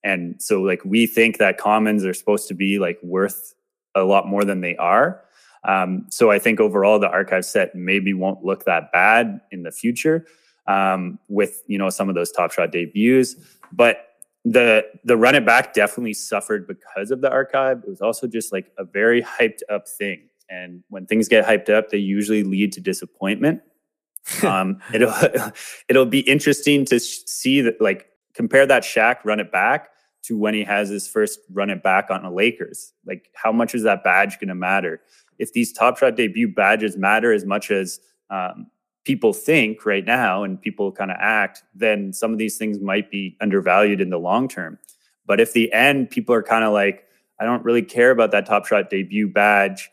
[0.04, 3.54] and so like we think that commons are supposed to be like worth
[3.94, 5.22] a lot more than they are.
[5.64, 9.72] Um, so I think overall the archive set maybe won't look that bad in the
[9.72, 10.26] future
[10.66, 13.36] um, with you know some of those top shot debuts,
[13.72, 14.08] but
[14.44, 17.82] the the run it back definitely suffered because of the archive.
[17.84, 21.68] It was also just like a very hyped up thing, and when things get hyped
[21.68, 23.62] up, they usually lead to disappointment.
[24.42, 25.14] um, it'll
[25.88, 29.88] it'll be interesting to sh- see that like compare that Shaq run it back
[30.24, 32.92] to when he has his first run it back on the Lakers.
[33.04, 35.00] Like how much is that badge going to matter?
[35.38, 38.00] If these Top Shot debut badges matter as much as
[38.30, 38.66] um,
[39.06, 43.08] people think right now and people kind of act, then some of these things might
[43.08, 44.78] be undervalued in the long term.
[45.24, 47.04] But if the end people are kind of like,
[47.40, 49.90] I don't really care about that Top Shot debut badge.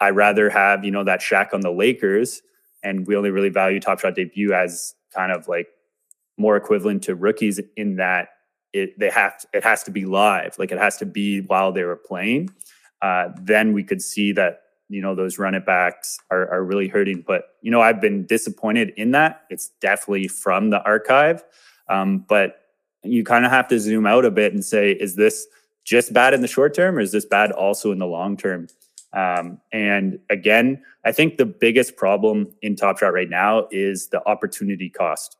[0.00, 2.42] I rather have you know that Shaq on the Lakers,
[2.82, 5.68] and we only really value Top Shot debut as kind of like
[6.36, 8.28] more equivalent to rookies in that
[8.72, 11.72] it they have to, it has to be live, like it has to be while
[11.72, 12.50] they were playing.
[13.00, 14.61] Uh, then we could see that
[14.92, 17.24] you know those run it backs are, are really hurting.
[17.26, 19.42] But you know I've been disappointed in that.
[19.50, 21.42] It's definitely from the archive,
[21.88, 22.60] um, but
[23.02, 25.46] you kind of have to zoom out a bit and say, is this
[25.84, 28.68] just bad in the short term, or is this bad also in the long term?
[29.12, 34.26] Um, and again, I think the biggest problem in Top Shot right now is the
[34.26, 35.36] opportunity cost.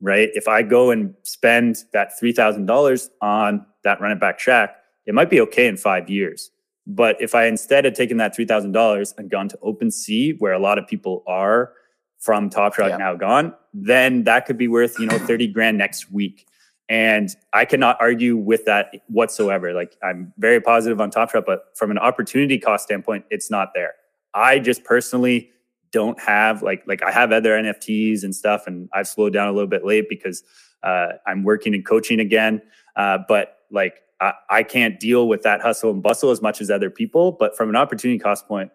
[0.00, 0.30] Right?
[0.34, 4.70] If I go and spend that three thousand dollars on that run it back Shaq,
[5.06, 6.51] it might be okay in five years.
[6.86, 10.52] But if I instead had taken that three thousand dollars and gone to OpenSea, where
[10.52, 11.72] a lot of people are
[12.18, 12.96] from Top Shot Yeah.
[12.96, 16.46] now gone, then that could be worth you know thirty grand next week.
[16.88, 19.72] And I cannot argue with that whatsoever.
[19.72, 23.70] Like I'm very positive on Top Shot, but from an opportunity cost standpoint, it's not
[23.74, 23.94] there.
[24.34, 25.50] I just personally
[25.92, 29.52] don't have like like I have other NFTs and stuff, and I've slowed down a
[29.52, 30.42] little bit late because
[30.82, 32.60] uh, I'm working and coaching again.
[32.96, 36.70] Uh, but like I, I can't deal with that hustle and bustle as much as
[36.70, 37.32] other people.
[37.32, 38.70] But from an opportunity cost point,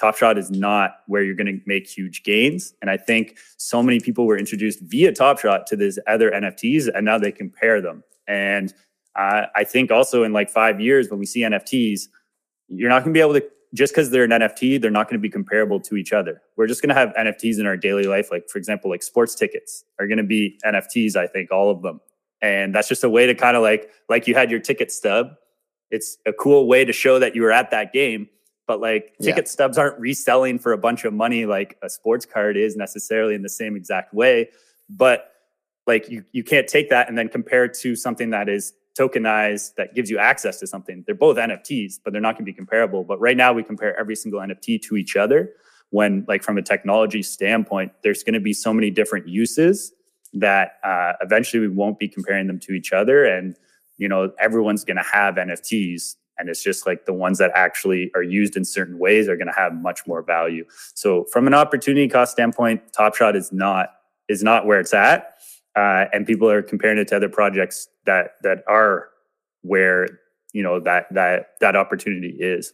[0.00, 2.74] Top Shot is not where you're going to make huge gains.
[2.80, 6.88] And I think so many people were introduced via Top Shot to these other NFTs,
[6.94, 8.02] and now they compare them.
[8.26, 8.74] And
[9.14, 12.08] uh, I think also in like five years, when we see NFTs,
[12.68, 15.18] you're not going to be able to just because they're an NFT, they're not going
[15.18, 16.40] to be comparable to each other.
[16.56, 18.30] We're just going to have NFTs in our daily life.
[18.30, 21.16] Like for example, like sports tickets are going to be NFTs.
[21.16, 22.00] I think all of them,
[22.42, 25.34] and that's just a way to kind of like like you had your ticket stub.
[25.90, 28.28] It's a cool way to show that you were at that game.
[28.66, 29.32] But like Yeah.
[29.32, 33.34] ticket stubs aren't reselling for a bunch of money like a sports card is necessarily
[33.34, 34.50] in the same exact way.
[34.88, 35.32] But
[35.86, 39.74] like you you can't take that and then compare it to something that is tokenized
[39.76, 41.04] that gives you access to something.
[41.06, 43.04] They're both NFTs, but they're not going to be comparable.
[43.04, 45.52] But right now we compare every single NFT to each other
[45.90, 49.92] when like from a technology standpoint, there's going to be so many different uses
[50.40, 53.24] that uh, eventually we won't be comparing them to each other.
[53.24, 53.56] And,
[53.98, 56.16] you know, everyone's going to have NFTs.
[56.38, 59.46] And it's just like the ones that actually are used in certain ways are going
[59.46, 60.64] to have much more value.
[60.94, 63.90] So from an opportunity cost standpoint, Top Shot is not
[64.28, 65.36] is not where it's at
[65.76, 69.10] uh, and people are comparing it to other projects that that are
[69.62, 70.08] where
[70.52, 72.72] you know that that that opportunity is.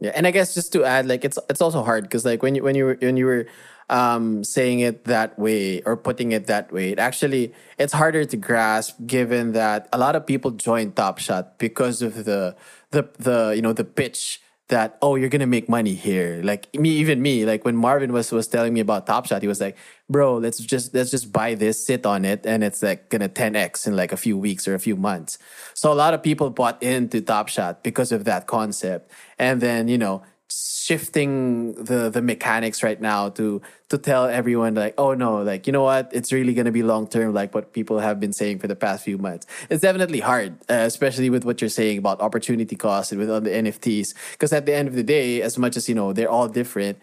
[0.00, 2.54] Yeah, and I guess just to add, like it's it's also hard because like when
[2.54, 3.46] you when you were when you were
[3.88, 8.36] um saying it that way or putting it that way, it actually it's harder to
[8.36, 12.54] grasp given that a lot of people join Top Shot because of the
[12.90, 16.40] the the you know the pitch that oh you're gonna make money here.
[16.42, 19.48] Like me even me like when marvin was was telling me about top shot he
[19.48, 19.76] was like
[20.10, 23.86] bro let's just let's just buy this sit on it and it's like gonna 10x
[23.86, 25.38] in like a few weeks or a few months.
[25.74, 29.10] So a lot of people bought into top shot because of that concept.
[29.38, 34.94] And then you know shifting the the mechanics right now to to tell everyone like
[34.98, 36.08] oh no like you know what?
[36.12, 38.76] It's really going to be long term like what people have been saying for the
[38.76, 39.46] past few months.
[39.68, 43.50] It's definitely hard uh, especially with what you're saying about opportunity cost and with the
[43.50, 46.48] nfts because at the end of the day as much as you know they're all
[46.48, 46.98] different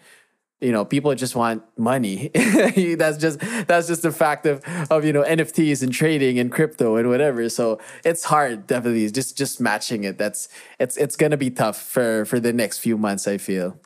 [0.60, 2.30] you know people just want money.
[2.34, 6.96] That's just that's just the fact of of you know nfts and trading and crypto
[6.96, 7.48] and whatever.
[7.48, 10.16] So it's hard definitely just just matching it.
[10.16, 13.78] That's it's it's gonna be tough for for the next few months i feel.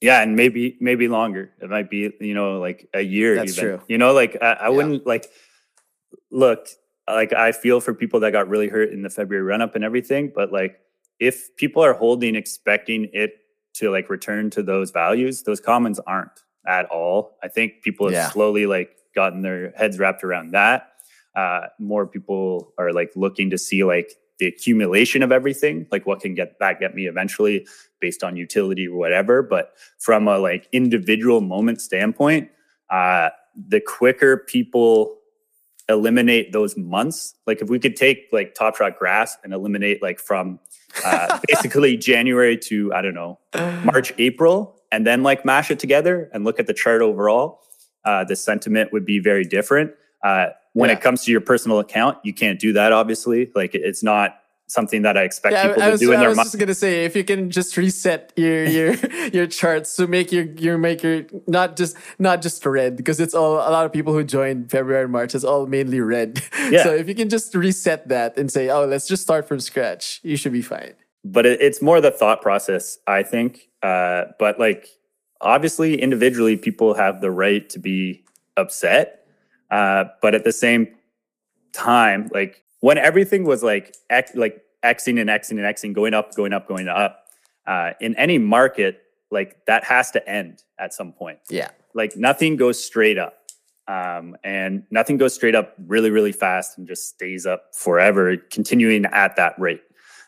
[0.00, 1.50] Yeah and maybe maybe longer.
[1.60, 3.64] It might be you know like a year That's even.
[3.64, 3.80] true.
[3.88, 5.26] you know like i, I wouldn't like
[6.30, 6.68] look
[7.06, 9.82] like i feel for people that got really hurt in the february run up and
[9.82, 10.78] everything but like
[11.18, 13.32] if people are holding expecting it
[13.78, 17.38] to like return to those values those commons aren't at all.
[17.42, 18.30] I think people have Yeah.
[18.30, 20.92] slowly like gotten their heads wrapped around that.
[21.34, 26.20] Uh more people are like looking to see like the accumulation of everything like what
[26.20, 27.66] can get that get me eventually
[28.00, 29.42] based on utility or whatever.
[29.42, 32.50] But from a like individual moment standpoint
[32.90, 35.16] uh the quicker people
[35.88, 40.20] eliminate those months like if we could take like top shot grass and eliminate like
[40.20, 40.60] from
[41.04, 43.38] uh basically january to i don't know
[43.84, 47.60] march april and then like mash it together and look at the chart overall.
[48.04, 49.92] Uh the sentiment would be very different.
[50.24, 50.96] Uh when Yeah.
[50.96, 53.50] it comes to your personal account you can't do that obviously.
[53.54, 54.36] Like it's not
[54.68, 56.36] something that i expect yeah, people I, I to was, do in I their was
[56.36, 58.94] mind just gonna say if you can just reset your your
[59.32, 63.34] your charts to make your your make your not just not just red because it's
[63.34, 66.42] all a lot of people who joined February and March is all mainly red.
[66.70, 66.82] Yeah.
[66.84, 70.20] so if you can just reset that and say, oh, let's just start from scratch,
[70.22, 70.92] you should be fine.
[71.24, 74.86] but it, it's more the thought process i think uh but like
[75.40, 78.22] obviously individually people have the right to be
[78.56, 79.26] upset
[79.70, 80.86] uh but at the same
[81.72, 86.34] time like when everything was like X, like xing and xing and xing going up
[86.34, 87.24] going up going up
[87.66, 91.70] uh in any market like that has to end at some point Yeah.
[91.94, 93.34] like nothing goes straight up
[93.88, 99.04] um, and nothing goes straight up really really fast and just stays up forever continuing
[99.06, 99.82] at that rate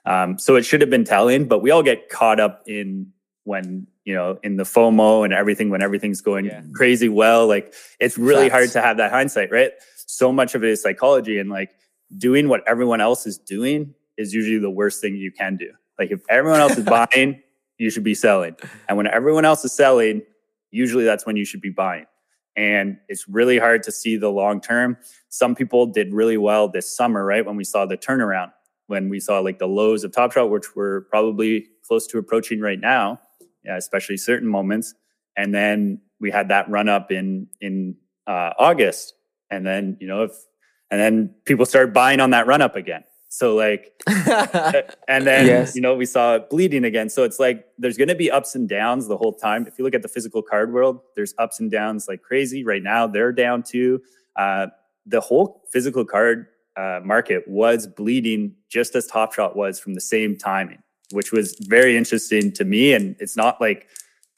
[0.05, 3.07] um, so it should have been telling but we all get caught up in
[3.45, 6.63] when you know in the fomo and everything when everything's going Yeah.
[6.75, 8.53] crazy well like it's really Facts.
[8.53, 11.71] hard to have that hindsight right so much of it is psychology and like
[12.17, 16.11] doing what everyone else is doing is usually the worst thing you can do like
[16.11, 17.41] if everyone else is buying
[17.79, 18.55] you should be selling
[18.89, 20.23] and when everyone else is selling
[20.71, 22.07] usually that's when you should be buying.
[22.57, 24.99] And it's really hard to see the long term.
[25.29, 27.45] Some people did really well this summer, right?
[27.45, 28.53] When we saw the turnaround,
[28.87, 32.61] when we saw like the lows of Top Shot, which we're probably close to approaching
[32.61, 33.21] right now,
[33.65, 34.95] yeah, especially certain moments.
[35.37, 37.97] And then we had that run up in in
[38.27, 39.15] uh, August,
[39.49, 40.33] and then you know if
[40.91, 43.05] and then people started buying on that run up again.
[43.29, 43.93] So like
[45.09, 45.77] and then Yes.
[45.77, 47.09] you know we saw it bleeding again.
[47.09, 49.67] So it's like there's going to be ups and downs the whole time.
[49.69, 52.65] If you look at the physical card world there's ups and downs like crazy.
[52.65, 54.03] Right now they're down too.
[54.37, 54.67] Uh,
[55.07, 60.01] the whole physical card uh, market was bleeding just as top shot was from the
[60.01, 62.93] same timing which was very interesting to me.
[62.93, 63.89] And it's not like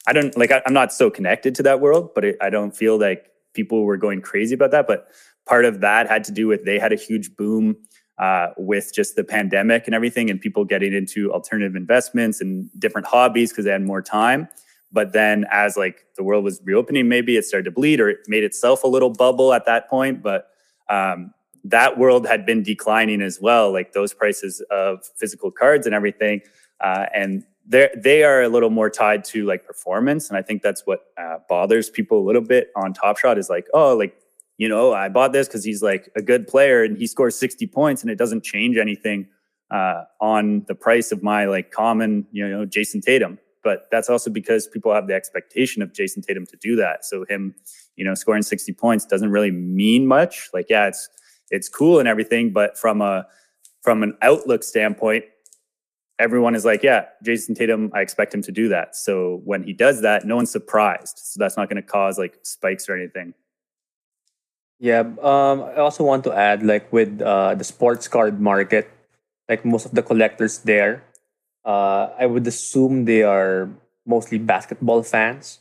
[0.07, 2.75] i don't like I, i'm not so connected to that world but it, i don't
[2.75, 4.87] feel like people were going crazy about that.
[4.87, 5.09] But
[5.53, 7.77] part of that had to do with they had a huge boom
[8.17, 13.07] uh, with just the pandemic and everything, and people getting into alternative investments and different
[13.07, 14.49] hobbies because they had more time.
[14.93, 18.21] But then, as like the world was reopening, maybe it started to bleed, or it
[18.29, 20.23] made itself a little bubble at that point.
[20.23, 20.49] But
[20.89, 21.35] um,
[21.65, 26.41] that world had been declining as well, like those prices of physical cards and everything,
[26.81, 30.63] uh, and they they are a little more tied to like performance, and I think
[30.63, 34.22] that's what uh, bothers people a little bit on Top Shot is like, oh, like
[34.59, 37.67] you know, I bought this because he's like a good player and he scores 60
[37.69, 39.27] points and it doesn't change anything
[39.71, 43.39] uh, on the price of my like common, you know, Jayson Tatum.
[43.65, 47.05] But that's also because people have the expectation of Jayson Tatum to do that.
[47.05, 47.55] So him,
[47.97, 50.51] you know, scoring 60 points doesn't really mean much.
[50.53, 51.09] Like, yeah, it's
[51.51, 53.27] it's cool and everything, but from a
[53.83, 55.25] from an outlook standpoint,
[56.19, 58.97] everyone is like, yeah, Jayson Tatum, I expect him to do that.
[58.97, 61.19] So when he does that, no one's surprised.
[61.19, 63.35] So that's not going to cause like spikes or anything.
[64.83, 65.07] Yeah.
[65.23, 68.91] Um, I also want to add, like with uh, the sports card market,
[69.49, 71.05] like most of the collectors there,
[71.65, 73.71] uh, I would assume they are
[74.05, 75.61] mostly basketball fans.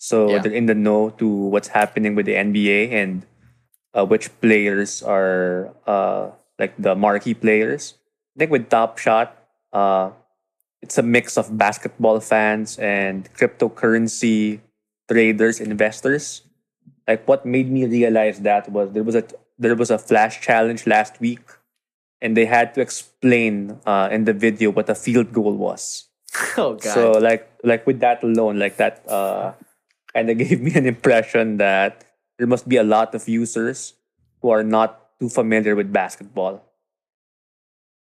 [0.00, 0.38] So Yeah.
[0.40, 3.26] they're in the know to what's happening with the NBA and
[3.92, 8.00] uh, which players are uh, like the marquee players.
[8.36, 9.36] I think with Top Shot,
[9.76, 10.16] uh,
[10.80, 14.60] it's a mix of basketball fans and cryptocurrency
[15.08, 16.43] traders, investors.
[17.06, 19.24] Like what made me realize that was there was a
[19.58, 21.44] there was a flash challenge last week,
[22.20, 26.08] and they had to explain uh, in the video what a field goal was.
[26.56, 26.94] Oh god.
[26.94, 29.52] So like like with that alone, like that uh,
[30.12, 32.04] kind of gave me an impression that
[32.38, 33.94] there must be a lot of users
[34.40, 36.62] who are not too familiar with basketball.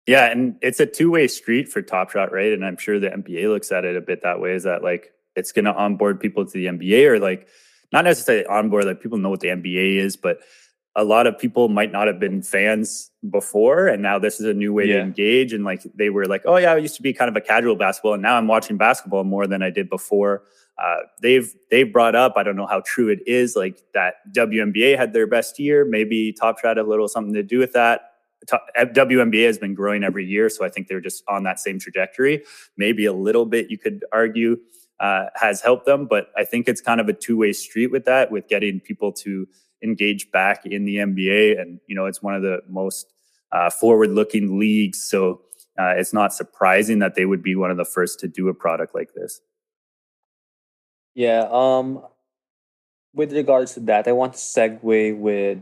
[0.07, 2.53] Yeah, and it's a two-way street for Top Shot, right?
[2.53, 4.55] And I'm sure the NBA looks at it a bit that way.
[4.55, 7.47] Is that like it's going to onboard people to the NBA, or like
[7.93, 10.39] not necessarily onboard, like people know what the NBA is, but
[10.97, 14.55] a lot of people might not have been fans before, and now this is a
[14.55, 15.53] new way to engage.
[15.53, 17.77] And like they were like, oh yeah, I used to be kind of a casual
[17.77, 20.43] basketball, and now I'm watching basketball more than I did before.
[20.83, 24.97] Uh, they've they've brought up, I don't know how true it is, like that WNBA
[24.97, 25.85] had their best year.
[25.85, 28.03] Maybe Top Shot had a little something to do with that.
[28.49, 31.79] Top, WNBA has been growing every year, so I think they're just on that same
[31.79, 32.43] trajectory.
[32.77, 34.57] Maybe a little bit, you could argue,
[35.01, 38.05] uh, has helped them, but I think it's kind of a two way street with
[38.05, 39.49] that, with getting people to
[39.83, 43.07] engage back in the NBA, and you know, it's one of the most
[43.51, 45.41] uh, forward looking leagues, so
[45.79, 48.55] uh, it's not surprising that they would be one of the first to do a
[48.55, 49.41] product like this.
[51.15, 51.49] Yeah.
[51.51, 52.05] Um.
[53.13, 55.59] With regards to that, I want to segue with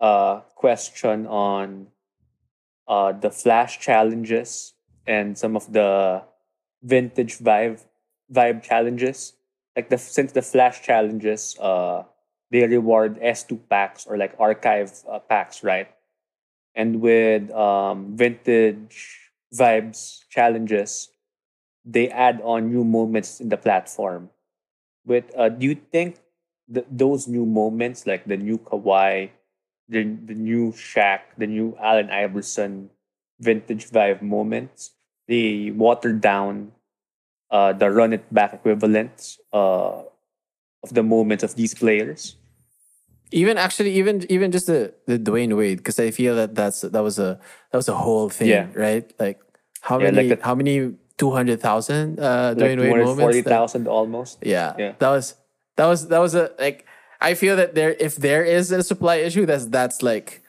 [0.00, 1.86] a question on
[2.86, 4.74] uh the flash challenges
[5.06, 6.22] and some of the
[6.82, 7.80] vintage vibe
[8.32, 9.34] vibe challenges.
[9.76, 12.04] Like the since the flash challenges, uh,
[12.50, 15.88] they reward S two packs or like archive uh, packs, right?
[16.74, 21.10] And with um vintage vibes challenges,
[21.84, 24.30] they add on new moments in the platform.
[25.06, 26.18] But uh, do you think
[26.72, 29.30] th- those new moments, like the new Kawhi,
[29.88, 32.90] the the new Shaq, the new Allen Iverson,
[33.40, 34.92] vintage vibe moments,
[35.28, 36.72] they watered down
[37.50, 40.02] uh, the run it back equivalents uh,
[40.82, 42.36] of the moments of these players?
[43.32, 47.02] even actually even even just the the Dwyane Wade because I feel that that's that
[47.02, 47.40] was a
[47.72, 48.68] that was a whole thing, Yeah.
[48.74, 49.10] right?
[49.18, 49.40] Like
[49.80, 53.20] how Yeah, many like the- how many two hundred thousand uh, Like Dwyane Wade moments?
[53.20, 54.38] forty thousand almost.
[54.44, 54.92] Yeah, Yeah.
[54.98, 55.34] that was
[55.76, 56.86] that was that was a like.
[57.20, 60.42] I feel that there, if there is a supply issue, that's that's like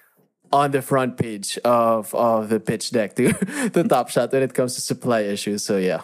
[0.52, 3.32] on the front page of of the pitch deck to
[3.72, 5.64] the top shot when it comes to supply issues.
[5.64, 6.02] So yeah,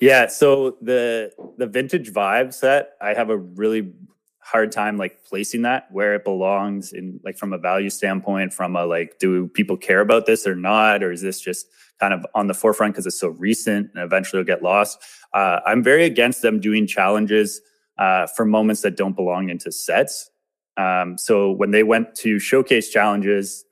[0.00, 3.92] Yeah, so the the vintage vibe set, I have a really
[4.40, 8.76] hard time like placing that where it belongs in like from a value standpoint, from
[8.76, 11.66] a like do people care about this or not, or is this just
[11.98, 15.00] kind of on the forefront because it's so recent and eventually it'll get lost?
[15.34, 17.60] Uh, I'm very against them doing challenges
[17.98, 20.30] uh, for moments that don't belong into sets.
[20.76, 23.64] Um, so when they went to showcase challenges,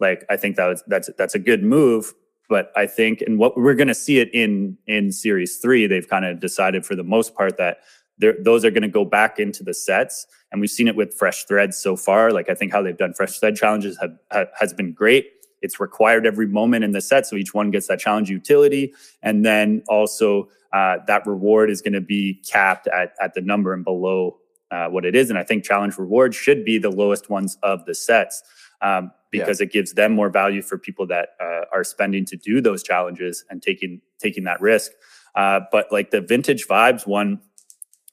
[0.00, 2.14] like I think that was that's that's a good move.
[2.48, 6.08] But I think, and what we're going to see it in in series three, they've
[6.08, 7.80] kind of decided for the most part that
[8.18, 11.44] those are going to go back into the sets, and we've seen it with fresh
[11.44, 12.32] threads so far.
[12.32, 15.30] Like I think how they've done fresh thread challenges have, ha- has been great.
[15.60, 19.44] It's required every moment in the set, so each one gets that challenge utility, and
[19.44, 23.84] then also uh, that reward is going to be capped at at the number and
[23.84, 24.38] below
[24.70, 25.30] uh, what it is.
[25.30, 28.42] And I think challenge rewards should be the lowest ones of the sets
[28.80, 32.60] um, because it gives them more value for people that uh, are spending to do
[32.60, 34.92] those challenges and taking taking that risk.
[35.34, 37.40] Uh, but like the vintage vibes one,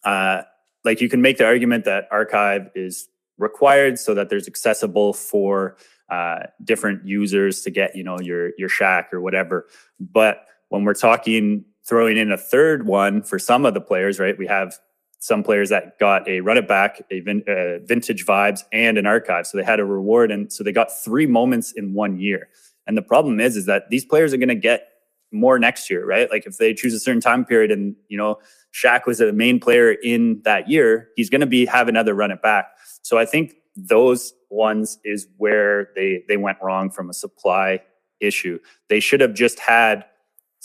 [0.04, 0.42] uh,
[0.84, 3.08] like you can make the argument that archive is
[3.38, 5.78] required so that there's accessible for
[6.10, 9.68] uh, different users to get you know your your Shaq or whatever.
[10.00, 14.38] But when we're talking throwing in a third one for some of the players, right?
[14.38, 14.78] We have
[15.26, 19.08] some players that got a run it back, a vin- uh, vintage vibes, and an
[19.08, 19.48] archive.
[19.48, 22.48] So they had a reward, and so they got three moments in one year.
[22.86, 24.88] And the problem is, is that these players are going to get
[25.32, 26.30] more next year, right?
[26.30, 28.38] Like if they choose a certain time period, and you know,
[28.72, 32.30] Shaq was a main player in that year, he's going to be have another run
[32.30, 32.68] it back.
[33.02, 37.82] So I think those ones is where they they went wrong from a supply
[38.20, 38.60] issue.
[38.90, 40.06] They should have just had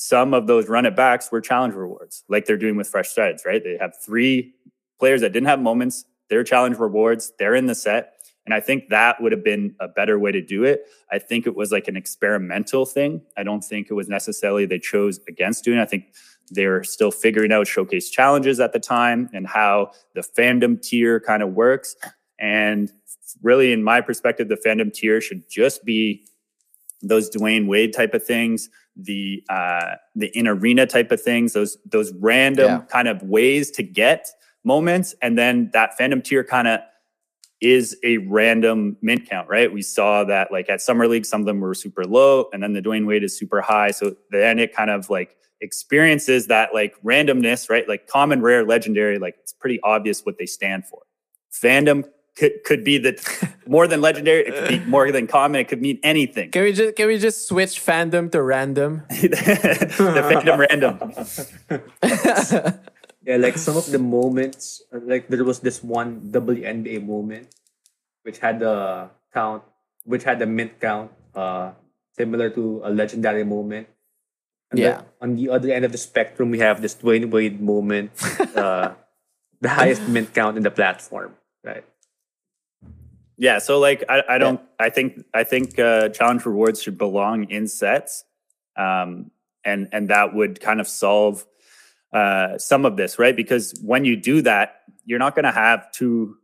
[0.03, 3.45] some of those run it backs were challenge rewards, like they're doing with fresh threads,
[3.45, 3.63] right?
[3.63, 4.55] They have three
[4.99, 8.15] players that didn't have moments, they're challenge rewards, they're in the set.
[8.47, 10.87] And I think that would have been a better way to do it.
[11.13, 13.21] I think it was like an experimental thing.
[13.37, 15.83] I don't think it was necessarily they chose against doing it.
[15.83, 16.15] I think
[16.51, 21.21] they were still figuring out showcase challenges at the time and how the fandom tier
[21.21, 21.95] kind of works.
[22.39, 22.91] And
[23.43, 26.25] really, in my perspective, the fandom tier should just be
[27.03, 31.79] those Dwyane Wade type of things, the uh, the in arena type of things, those
[31.87, 32.81] those random Yeah.
[32.89, 34.29] kind of ways to get
[34.65, 36.81] moments, and then that fandom tier kind of
[37.61, 39.73] is a random mint count, right?
[39.73, 42.73] We saw that like at summer league, some of them were super low, and then
[42.73, 43.91] the Dwyane Wade is super high.
[43.91, 47.87] So then it kind of like experiences that like randomness, right?
[47.87, 51.03] Like common, rare, legendary, like it's pretty obvious what they stand for.
[51.53, 52.05] Fandom
[52.37, 53.15] could could be the
[53.67, 56.51] more than legendary, it could be more than common, it could mean anything.
[56.51, 59.03] Can we just can we just switch fandom to random?
[59.11, 60.95] the fandom random.
[63.21, 67.53] Yeah, like some of the moments, uh, like there was this one WNBA moment,
[68.25, 69.63] which had the count,
[70.09, 71.73] which had the mint count, uh,
[72.17, 73.89] similar to a legendary moment.
[74.73, 74.89] And Yeah.
[74.89, 78.11] then on the other end of the spectrum, we have this Dwyane Wade moment,
[78.57, 78.97] uh,
[79.61, 81.85] the highest mint count in the platform, right?
[83.41, 87.45] Yeah, so like I, I don't I think I think uh, challenge rewards should belong
[87.45, 88.23] in sets,
[88.77, 89.31] um,
[89.65, 91.47] and and that would kind of solve
[92.13, 93.35] uh, some of this, right?
[93.35, 96.37] Because when you do that, you're not going to have two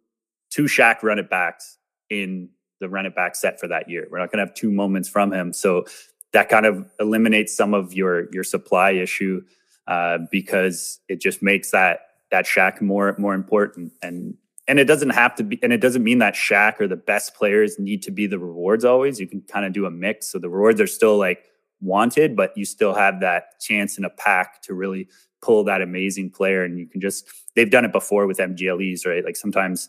[0.49, 1.77] two Shaq run it backs
[2.09, 2.49] in
[2.81, 4.09] the run it back set for that year.
[4.11, 5.85] We're not going to have two moments from him, so
[6.33, 9.43] that kind of eliminates some of your your supply issue
[9.87, 14.39] uh, because it just makes that that Shaq more more important and
[14.69, 17.35] and it doesn't have to be and it doesn't mean that Shaq or the best
[17.35, 19.21] players need to be the rewards always.
[19.21, 20.29] You can kind of do a mix.
[20.29, 21.45] So the rewards are still like
[21.81, 25.09] wanted, but you still have that chance in a pack to really
[25.43, 26.65] pull that amazing player.
[26.65, 29.25] And you can just they've done it before with MGLEs, right?
[29.25, 29.89] Like sometimes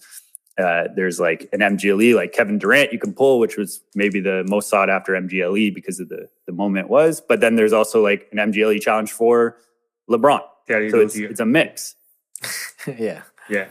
[0.57, 4.43] uh, there's like an MGLE like Kevin Durant you can pull, which was maybe the
[4.47, 7.21] most sought after MGLE because of the the moment was.
[7.21, 9.57] But then there's also like an MGLE challenge for
[10.09, 10.41] LeBron.
[10.67, 11.95] Terry So it's, it's a mix.
[12.97, 13.23] yeah.
[13.49, 13.67] Yeah.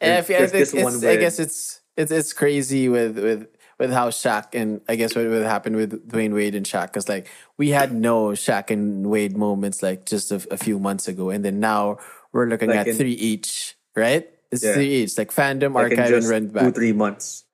[0.00, 2.88] And I, feel, I, there's think this it's, one I guess it's it's it's crazy
[2.88, 3.46] with with
[3.78, 7.08] with how Shaq and I guess what would happen with Dwyane Wade and Shaq because
[7.08, 11.30] like we had no Shaq and Wade moments like just a, a few months ago,
[11.30, 11.98] and then now
[12.32, 14.28] we're looking Like at in- three each, right?
[14.50, 14.74] It's Yeah.
[14.74, 17.44] three each, like fandom, Like in archive, and just run two, three months.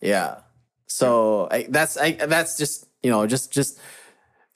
[0.00, 0.40] Yeah.
[0.86, 3.78] So I, that's I that's just you know just just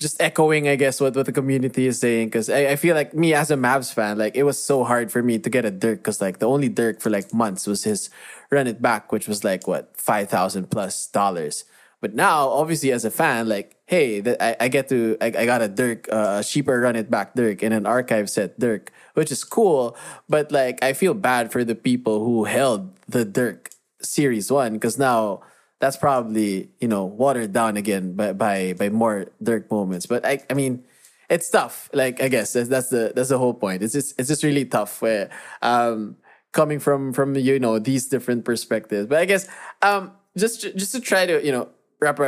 [0.01, 3.14] just echoing I guess what what the community is saying because I, I feel like
[3.14, 5.70] me as a Mavs fan like it was so hard for me to get a
[5.70, 8.11] Dirk because like the only Dirk for like months was his
[8.51, 11.64] run it back which was like what five thousand plus dollars.
[12.01, 15.47] But now obviously as a fan like hey that I, I get to I, I
[15.47, 18.92] got a Dirk uh, a cheaper run it back Dirk and an archive set Dirk
[19.14, 19.97] which is cool
[20.28, 23.70] but like I feel bad for the people who held the Dirk
[24.03, 25.40] series one because now
[25.85, 30.07] that's probably you know watered down again by by by more Dirk moments.
[30.07, 30.82] But I I mean,
[31.28, 31.91] it's tough.
[31.93, 33.82] Like I guess that's, that's the that's the whole point.
[33.82, 35.28] It's just it's just really tough where
[35.61, 36.16] um
[36.53, 39.09] coming from from you know these different perspectives.
[39.09, 39.47] But I guess
[39.82, 41.68] um just just to try to you know
[42.01, 42.18] wrap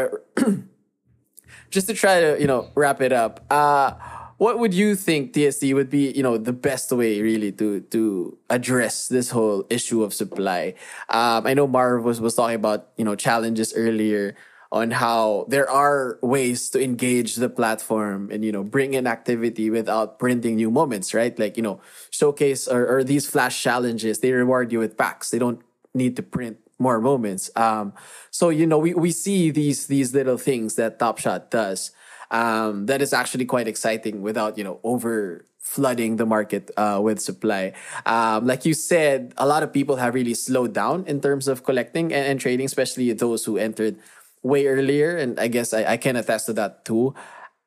[1.70, 3.40] just to try to you know wrap it up.
[3.48, 3.92] Uh
[4.38, 8.36] what would you think TST would be you know the best way really to to
[8.50, 10.74] address this whole issue of supply?
[11.08, 14.36] Um, I know Marv was was talking about you know challenges earlier
[14.72, 19.70] on how there are ways to engage the platform and you know bring in activity
[19.70, 21.38] without printing new moments, right?
[21.38, 21.80] Like you know
[22.10, 25.30] showcase or, or these flash challenges they reward you with packs.
[25.30, 25.60] They don't
[25.94, 27.48] need to print more moments.
[27.56, 27.94] Um,
[28.30, 31.90] so you know we, we see these these little things that Top Shot does
[32.30, 37.18] um, that is actually quite exciting without you know over flooding the market uh, with
[37.18, 37.72] supply.
[38.06, 41.64] Um, like you said, a lot of people have really slowed down in terms of
[41.64, 43.98] collecting and, and trading, especially those who entered
[44.44, 45.16] way earlier.
[45.16, 47.14] And I guess I, I can attest to that too.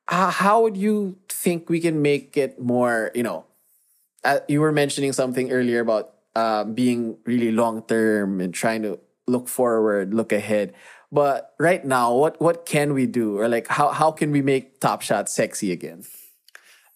[0.08, 3.12] Uh, how would you think we can make it more?
[3.14, 3.46] You know,
[4.24, 9.00] uh, you were mentioning something earlier about um, being really long term and trying to
[9.28, 10.74] look forward, look ahead.
[11.12, 14.80] But right now, what what can we do, or like how how can we make
[14.80, 16.06] Top Shot sexy again?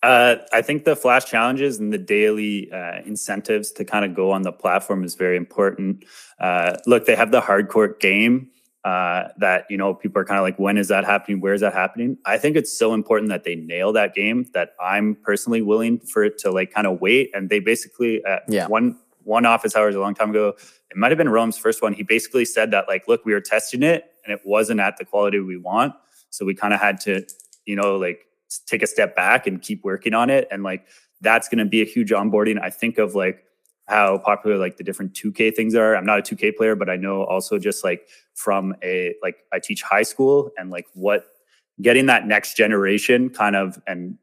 [0.03, 4.32] Uh, I think the flash challenges and the daily uh, incentives to kind of go
[4.32, 6.03] on the platform is very important.
[6.39, 8.49] Uh, look, they have the hardcore game
[8.84, 11.39] uh, that you know people are kind of like, when is that happening?
[11.39, 12.18] Where is that happening?
[12.26, 16.24] I think it's so important that they nail that game that I'm personally willing for
[16.24, 17.32] it to like kind of wait.
[17.34, 18.68] And they basically uh, Yeah.
[18.68, 20.53] one one office hours a long time ago.
[20.91, 21.93] It might have been Roham's first one.
[21.93, 25.05] He basically said that like, look, we were testing it and it wasn't at the
[25.05, 25.93] quality we want,
[26.30, 27.26] so we kind of had to,
[27.65, 28.26] you know, like
[28.65, 30.47] take a step back and keep working on it.
[30.51, 30.88] And like
[31.21, 32.61] that's going to be a huge onboarding.
[32.61, 33.43] I think of like
[33.88, 35.95] how popular like the different 2K things are.
[35.95, 39.59] I'm not a 2K player, but I know also just like from a like I
[39.59, 41.26] teach high school and like what
[41.82, 44.17] getting that next generation kind of and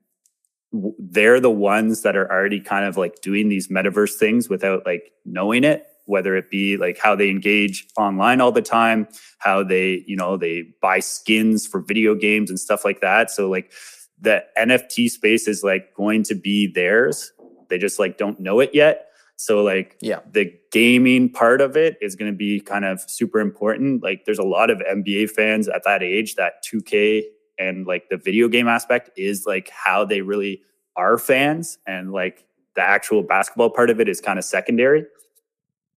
[0.73, 5.13] they're the ones that are already kind of like doing these metaverse things without like
[5.25, 9.07] knowing it whether it be like how they engage online all the time
[9.39, 13.31] how they you know they buy skins for video games and stuff like that.
[13.31, 13.73] So like
[14.21, 17.33] the nft space is like going to be theirs.
[17.69, 19.07] They just like don't know it yet.
[19.37, 20.21] So like Yeah.
[20.31, 24.03] the gaming part of it is going to be kind of super important.
[24.03, 27.23] Like there's a lot of nba fans at that age that 2k
[27.61, 30.63] and like the video game aspect is like how they really
[30.97, 32.45] are fans and like
[32.75, 35.05] the actual basketball part of it is kind of secondary.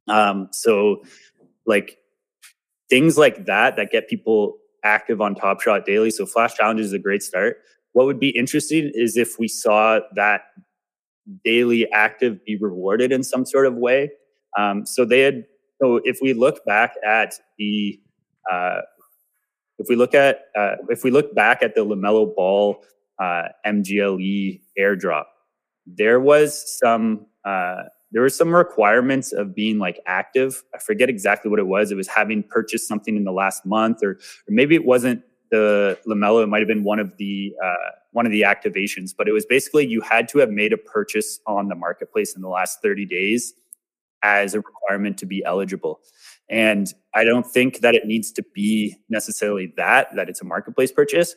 [0.07, 1.03] Um, so
[1.65, 1.97] like
[2.89, 6.11] things like that that get people active on Top Shot daily.
[6.11, 7.57] So flash challenges is a great start.
[7.93, 10.41] What would be interesting is if we saw that
[11.45, 14.11] daily active be rewarded in some sort of way.
[14.57, 15.45] Um, so they had.
[15.81, 17.99] So if we look back at the,
[18.49, 18.81] uh,
[19.79, 22.83] if we look at uh, if we look back at the LaMelo Ball
[23.19, 25.25] uh, MGLE airdrop,
[25.85, 30.63] there was some uh, there were some requirements of being like active.
[30.73, 31.91] I forget exactly what it was.
[31.91, 34.19] It was having purchased something in the last month, or, or
[34.49, 36.43] maybe it wasn't the LaMelo.
[36.43, 39.45] It might have been one of the uh, one of the activations, but it was
[39.45, 43.05] basically you had to have made a purchase on the marketplace in the last 30
[43.05, 43.53] days
[44.21, 45.99] as a requirement to be eligible.
[46.49, 50.91] And I don't think that it needs to be necessarily that that it's a marketplace
[50.91, 51.35] purchase,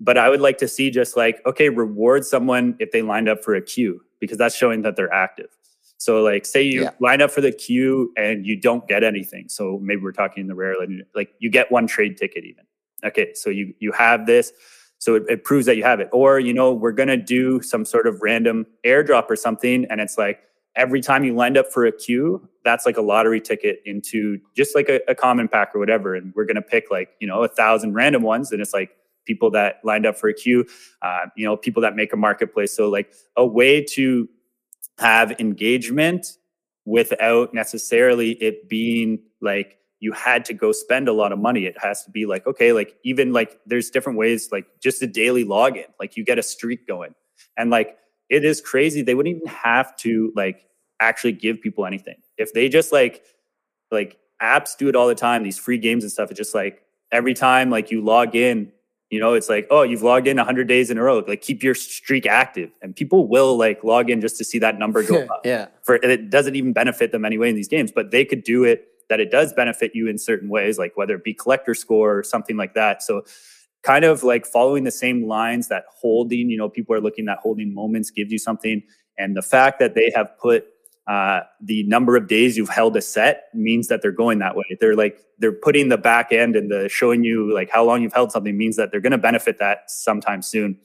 [0.00, 3.42] but I would like to see just like okay, reward someone if they lined up
[3.42, 5.48] for a queue because that's showing that they're active.
[5.98, 6.90] So like say you yeah.
[7.00, 9.48] line up for the queue and you don't get anything.
[9.48, 10.74] So maybe we're talking in the rare
[11.14, 12.64] like you get one trade ticket even.
[13.04, 14.52] Okay, so you you have this.
[14.98, 16.08] So it, it proves that you have it.
[16.12, 20.16] Or, you know, we're gonna do some sort of random airdrop or something, and it's
[20.16, 20.40] like
[20.76, 24.74] every time you lined up for a queue, that's like a lottery ticket into just
[24.74, 26.14] like a, a common pack or whatever.
[26.14, 29.50] And we're gonna pick like, you know, a thousand random ones, and it's like people
[29.50, 30.66] that lined up for a queue,
[31.02, 32.74] uh, you know, people that make a marketplace.
[32.74, 34.28] So like a way to
[34.98, 36.26] have engagement
[36.84, 41.64] without necessarily it being like you had to go spend a lot of money.
[41.64, 45.06] It has to be like, okay, like even like there's different ways, like just a
[45.06, 47.14] daily login, like you get a streak going.
[47.56, 47.96] And like
[48.34, 49.02] it is crazy.
[49.02, 50.66] They wouldn't even have to like
[51.00, 52.16] actually give people anything.
[52.36, 53.22] If they just like
[53.90, 56.82] like apps do it all the time, these free games and stuff, it's just like
[57.12, 58.72] every time like you log in,
[59.10, 61.22] you know, it's like, oh, you've logged in 100 days in a row.
[61.26, 64.78] Like, keep your streak active, and people will like log in just to see that
[64.78, 65.42] number go up.
[65.44, 65.66] yeah.
[65.82, 68.88] For it doesn't even benefit them anyway in these games, but they could do it
[69.08, 72.22] that it does benefit you in certain ways, like whether it be collector score or
[72.24, 73.02] something like that.
[73.02, 73.22] So,
[73.84, 77.38] kind of like following the same lines that holding, you know, people are looking at
[77.38, 78.82] holding moments gives you something,
[79.18, 80.66] and the fact that they have put
[81.06, 84.64] uh, the number of days you've held a set means that they're going that way.
[84.80, 88.14] They're like they're putting the back end and the showing you like how long you've
[88.14, 90.78] held something means that they're going to benefit that sometime soon.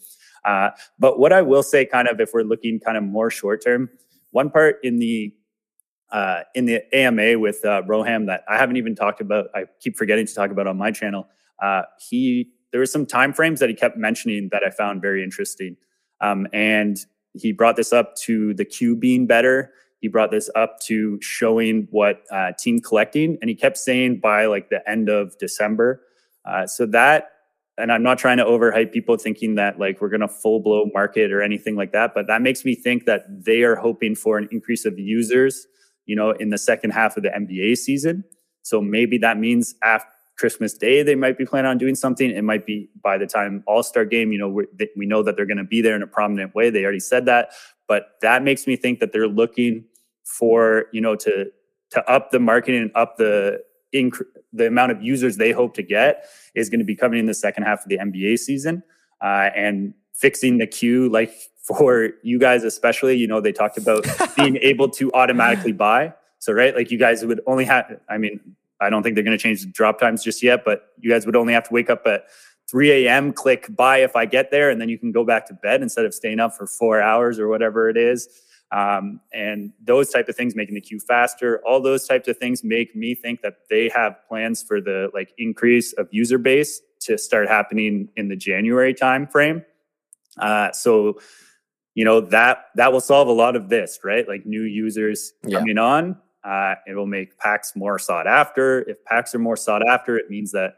[0.44, 3.64] Uh, but what I will say, kind of, if we're looking kind of more short
[3.64, 3.90] term,
[4.32, 5.34] one part in the
[6.12, 9.48] uh, in the AMA with uh, Roham that I haven't even talked about.
[9.54, 11.28] I keep forgetting to talk about on my channel.
[11.62, 15.24] Uh, he there were some time frames that he kept mentioning that I found very
[15.24, 15.78] interesting,
[16.22, 16.98] um, and
[17.34, 21.88] he brought this up to the queue being better he brought this up to showing
[21.92, 26.02] what uh, team collecting, and he kept saying by like the end of December.
[26.46, 27.32] Uh, so that,
[27.78, 30.90] and I'm not trying to overhype people thinking that like we're going to full blow
[30.94, 34.38] market or anything like that, but that makes me think that they are hoping for
[34.38, 35.68] an increase of users,
[36.06, 38.24] you know, in the second half of the NBA season.
[38.64, 40.10] So maybe that means after
[40.40, 42.32] Christmas Day they might be planning on doing something.
[42.32, 44.64] It might be by the time All Star Game, you know,
[44.96, 46.70] we know that they're going to be there in a prominent way.
[46.70, 47.52] They already said that,
[47.88, 49.86] but that makes me think that they're looking
[50.30, 51.48] for you know to
[51.92, 53.60] to up the marketing and up the
[53.94, 54.24] inc-
[54.54, 56.26] the amount of users they hope to get
[56.56, 58.84] is going to be coming in the second half of the NBA season
[59.22, 61.34] uh, and fixing the queue like
[61.64, 64.04] for you guys especially you know they talked about
[64.36, 68.40] being able to automatically buy so right like you guys would only have I mean
[68.82, 71.26] I don't think they're going to change the drop times just yet but you guys
[71.26, 72.26] would only have to wake up at
[72.70, 73.34] 3 a.m.
[73.34, 76.06] click buy if I get there and then you can go back to bed instead
[76.06, 78.28] of staying up for four hours or whatever it is
[78.72, 82.64] um, and those type of things making the queue faster all those types of things
[82.64, 87.18] make me think that they have plans for the like increase of user base to
[87.18, 89.64] start happening in the january time frame
[90.38, 91.20] uh, so
[91.96, 95.58] you know that that will solve a lot of this right like new users yeah.
[95.58, 99.88] coming on uh, it will make packs more sought after if packs are more sought
[99.88, 100.76] after it means that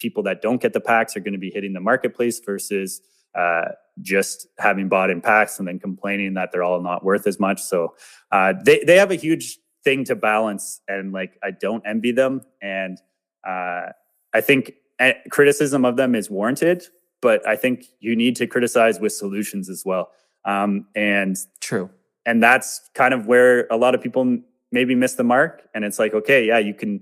[0.00, 3.00] people that don't get the packs are going to be hitting the marketplace versus
[3.34, 3.66] uh,
[4.02, 7.62] just having bought in packs and then complaining that they're all not worth as much.
[7.62, 7.94] So
[8.30, 12.42] uh, they they have a huge thing to balance, and like I don't envy them,
[12.62, 12.98] and
[13.46, 13.86] uh,
[14.32, 16.84] I think eh, criticism of them is warranted,
[17.20, 20.10] but I think you need to criticize with solutions as well.
[20.44, 21.90] Um, and true,
[22.26, 24.38] and that's kind of where a lot of people
[24.74, 25.62] maybe miss the mark.
[25.72, 27.00] And it's like, okay, yeah, you can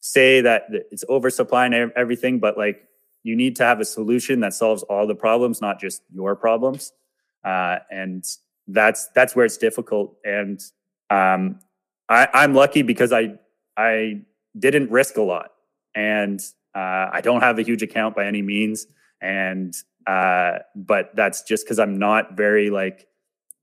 [0.00, 2.88] say that it's oversupply and everything, but like
[3.22, 6.92] you need to have a solution that solves all the problems, not just your problems.
[7.44, 8.24] Uh, and
[8.66, 10.16] that's that's where it's difficult.
[10.24, 10.60] And
[11.10, 11.60] um,
[12.08, 13.38] I, I'm lucky because I
[13.76, 14.22] I
[14.58, 15.50] didn't risk a lot,
[15.94, 16.40] and
[16.74, 18.86] uh, I don't have a huge account by any means.
[19.20, 19.74] and
[20.06, 23.06] uh, but that's just because I'm not very like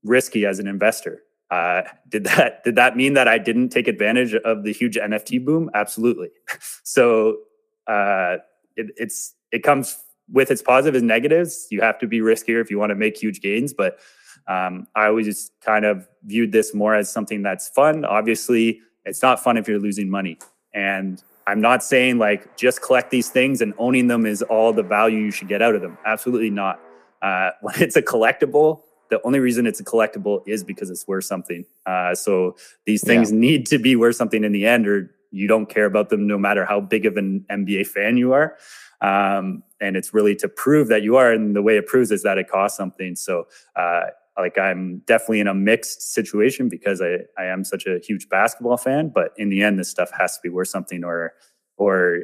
[0.02, 1.22] risky as an investor.
[1.50, 5.44] Uh, did that did that mean that I didn't take advantage of the huge NFT
[5.44, 5.70] boom?
[5.74, 6.30] Absolutely.
[6.84, 7.38] so
[7.86, 8.36] uh,
[8.76, 9.98] it, it's it comes
[10.32, 11.66] with its positives and negatives.
[11.70, 13.98] You have to be riskier if you want to make huge gains, but
[14.46, 18.04] um, I always kind of viewed this more as something that's fun.
[18.04, 20.38] Obviously, it's not fun if you're losing money,
[20.72, 24.84] and I'm not saying like just collect these things and owning them is all the
[24.84, 25.98] value you should get out of them.
[26.06, 26.80] Absolutely not.
[27.22, 31.24] Uh, when it's a collectible, the only reason it's a collectible is because it's worth
[31.24, 31.64] something.
[31.84, 32.56] Uh, so
[32.86, 33.38] these things yeah.
[33.38, 36.38] need to be worth something in the end, or you don't care about them no
[36.38, 38.56] matter how big of an NBA fan you are.
[39.00, 41.32] Um, and it's really to prove that you are.
[41.32, 43.16] And the way it proves is that it costs something.
[43.16, 43.46] So,
[43.76, 44.02] uh,
[44.38, 48.76] like I'm definitely in a mixed situation because I, I am such a huge basketball
[48.76, 51.34] fan, but in the end, this stuff has to be worth something or,
[51.76, 52.20] or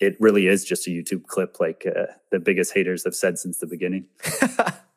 [0.00, 3.58] it really is just a YouTube clip like uh, the biggest haters have said since
[3.58, 4.06] the beginning.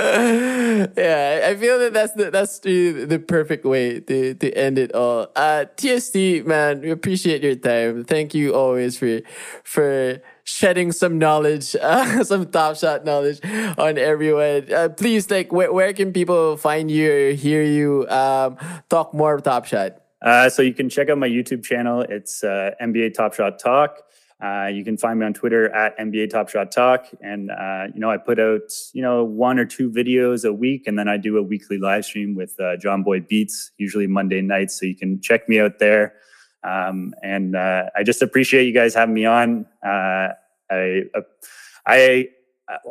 [0.96, 4.94] yeah, I feel that that's the that's the, the perfect way to to end it
[4.94, 5.28] all.
[5.36, 8.04] Uh, TST man, we appreciate your time.
[8.04, 9.20] Thank you always for
[9.62, 13.40] for shedding some knowledge, uh, some top shot knowledge
[13.76, 14.72] on everyone.
[14.72, 18.56] Uh, please, like, where, where can people find you or hear you um,
[18.88, 20.00] talk more top shot?
[20.22, 22.02] Uh, so you can check out my YouTube channel.
[22.02, 23.98] It's uh, NBA Top Shot Talk.
[24.42, 28.00] Uh, you can find me on Twitter at NBA Top Shot Talk, and uh, you
[28.00, 31.16] know I put out you know one or two videos a week, and then I
[31.16, 34.78] do a weekly live stream with uh, John Boy Beats, usually Monday nights.
[34.78, 36.14] So you can check me out there.
[36.62, 39.66] Um, and uh, I just appreciate you guys having me on.
[39.84, 40.28] Uh,
[40.70, 41.02] I
[41.86, 42.28] I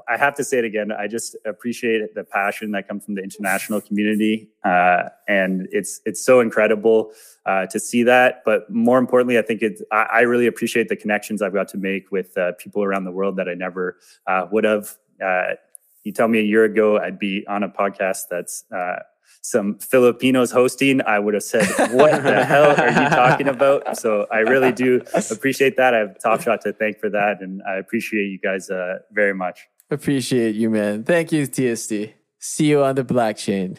[0.07, 0.91] I have to say it again.
[0.91, 6.23] I just appreciate the passion that comes from the international community, uh, and it's it's
[6.23, 7.11] so incredible
[7.45, 8.41] uh, to see that.
[8.45, 11.77] But more importantly, I think it's I, I, really appreciate the connections I've got to
[11.77, 14.95] make with uh, people around the world that I never uh, would have.
[15.23, 15.55] Uh,
[16.03, 18.99] you tell me a year ago I'd be on a podcast that's uh,
[19.41, 23.97] some Filipinos hosting, I would have said, What the hell are you talking about?
[23.97, 25.93] So I really do appreciate that.
[25.93, 27.41] I have Top Shot to thank for that.
[27.41, 29.67] And I appreciate you guys uh, very much.
[29.89, 31.03] Appreciate you, man.
[31.03, 32.13] Thank you, TST.
[32.39, 33.77] See you on the blockchain.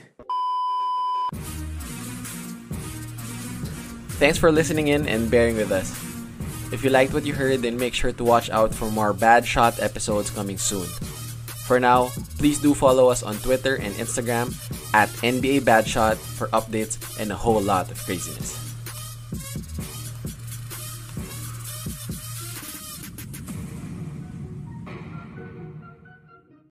[4.18, 5.90] Thanks for listening in and bearing with us.
[6.72, 9.46] If you liked what you heard, then make sure to watch out for more Bad
[9.46, 10.86] Shot episodes coming soon.
[11.66, 14.52] For now, please do follow us on Twitter and Instagram
[14.94, 18.69] at NBA Bad Shot for updates and a whole lot of craziness.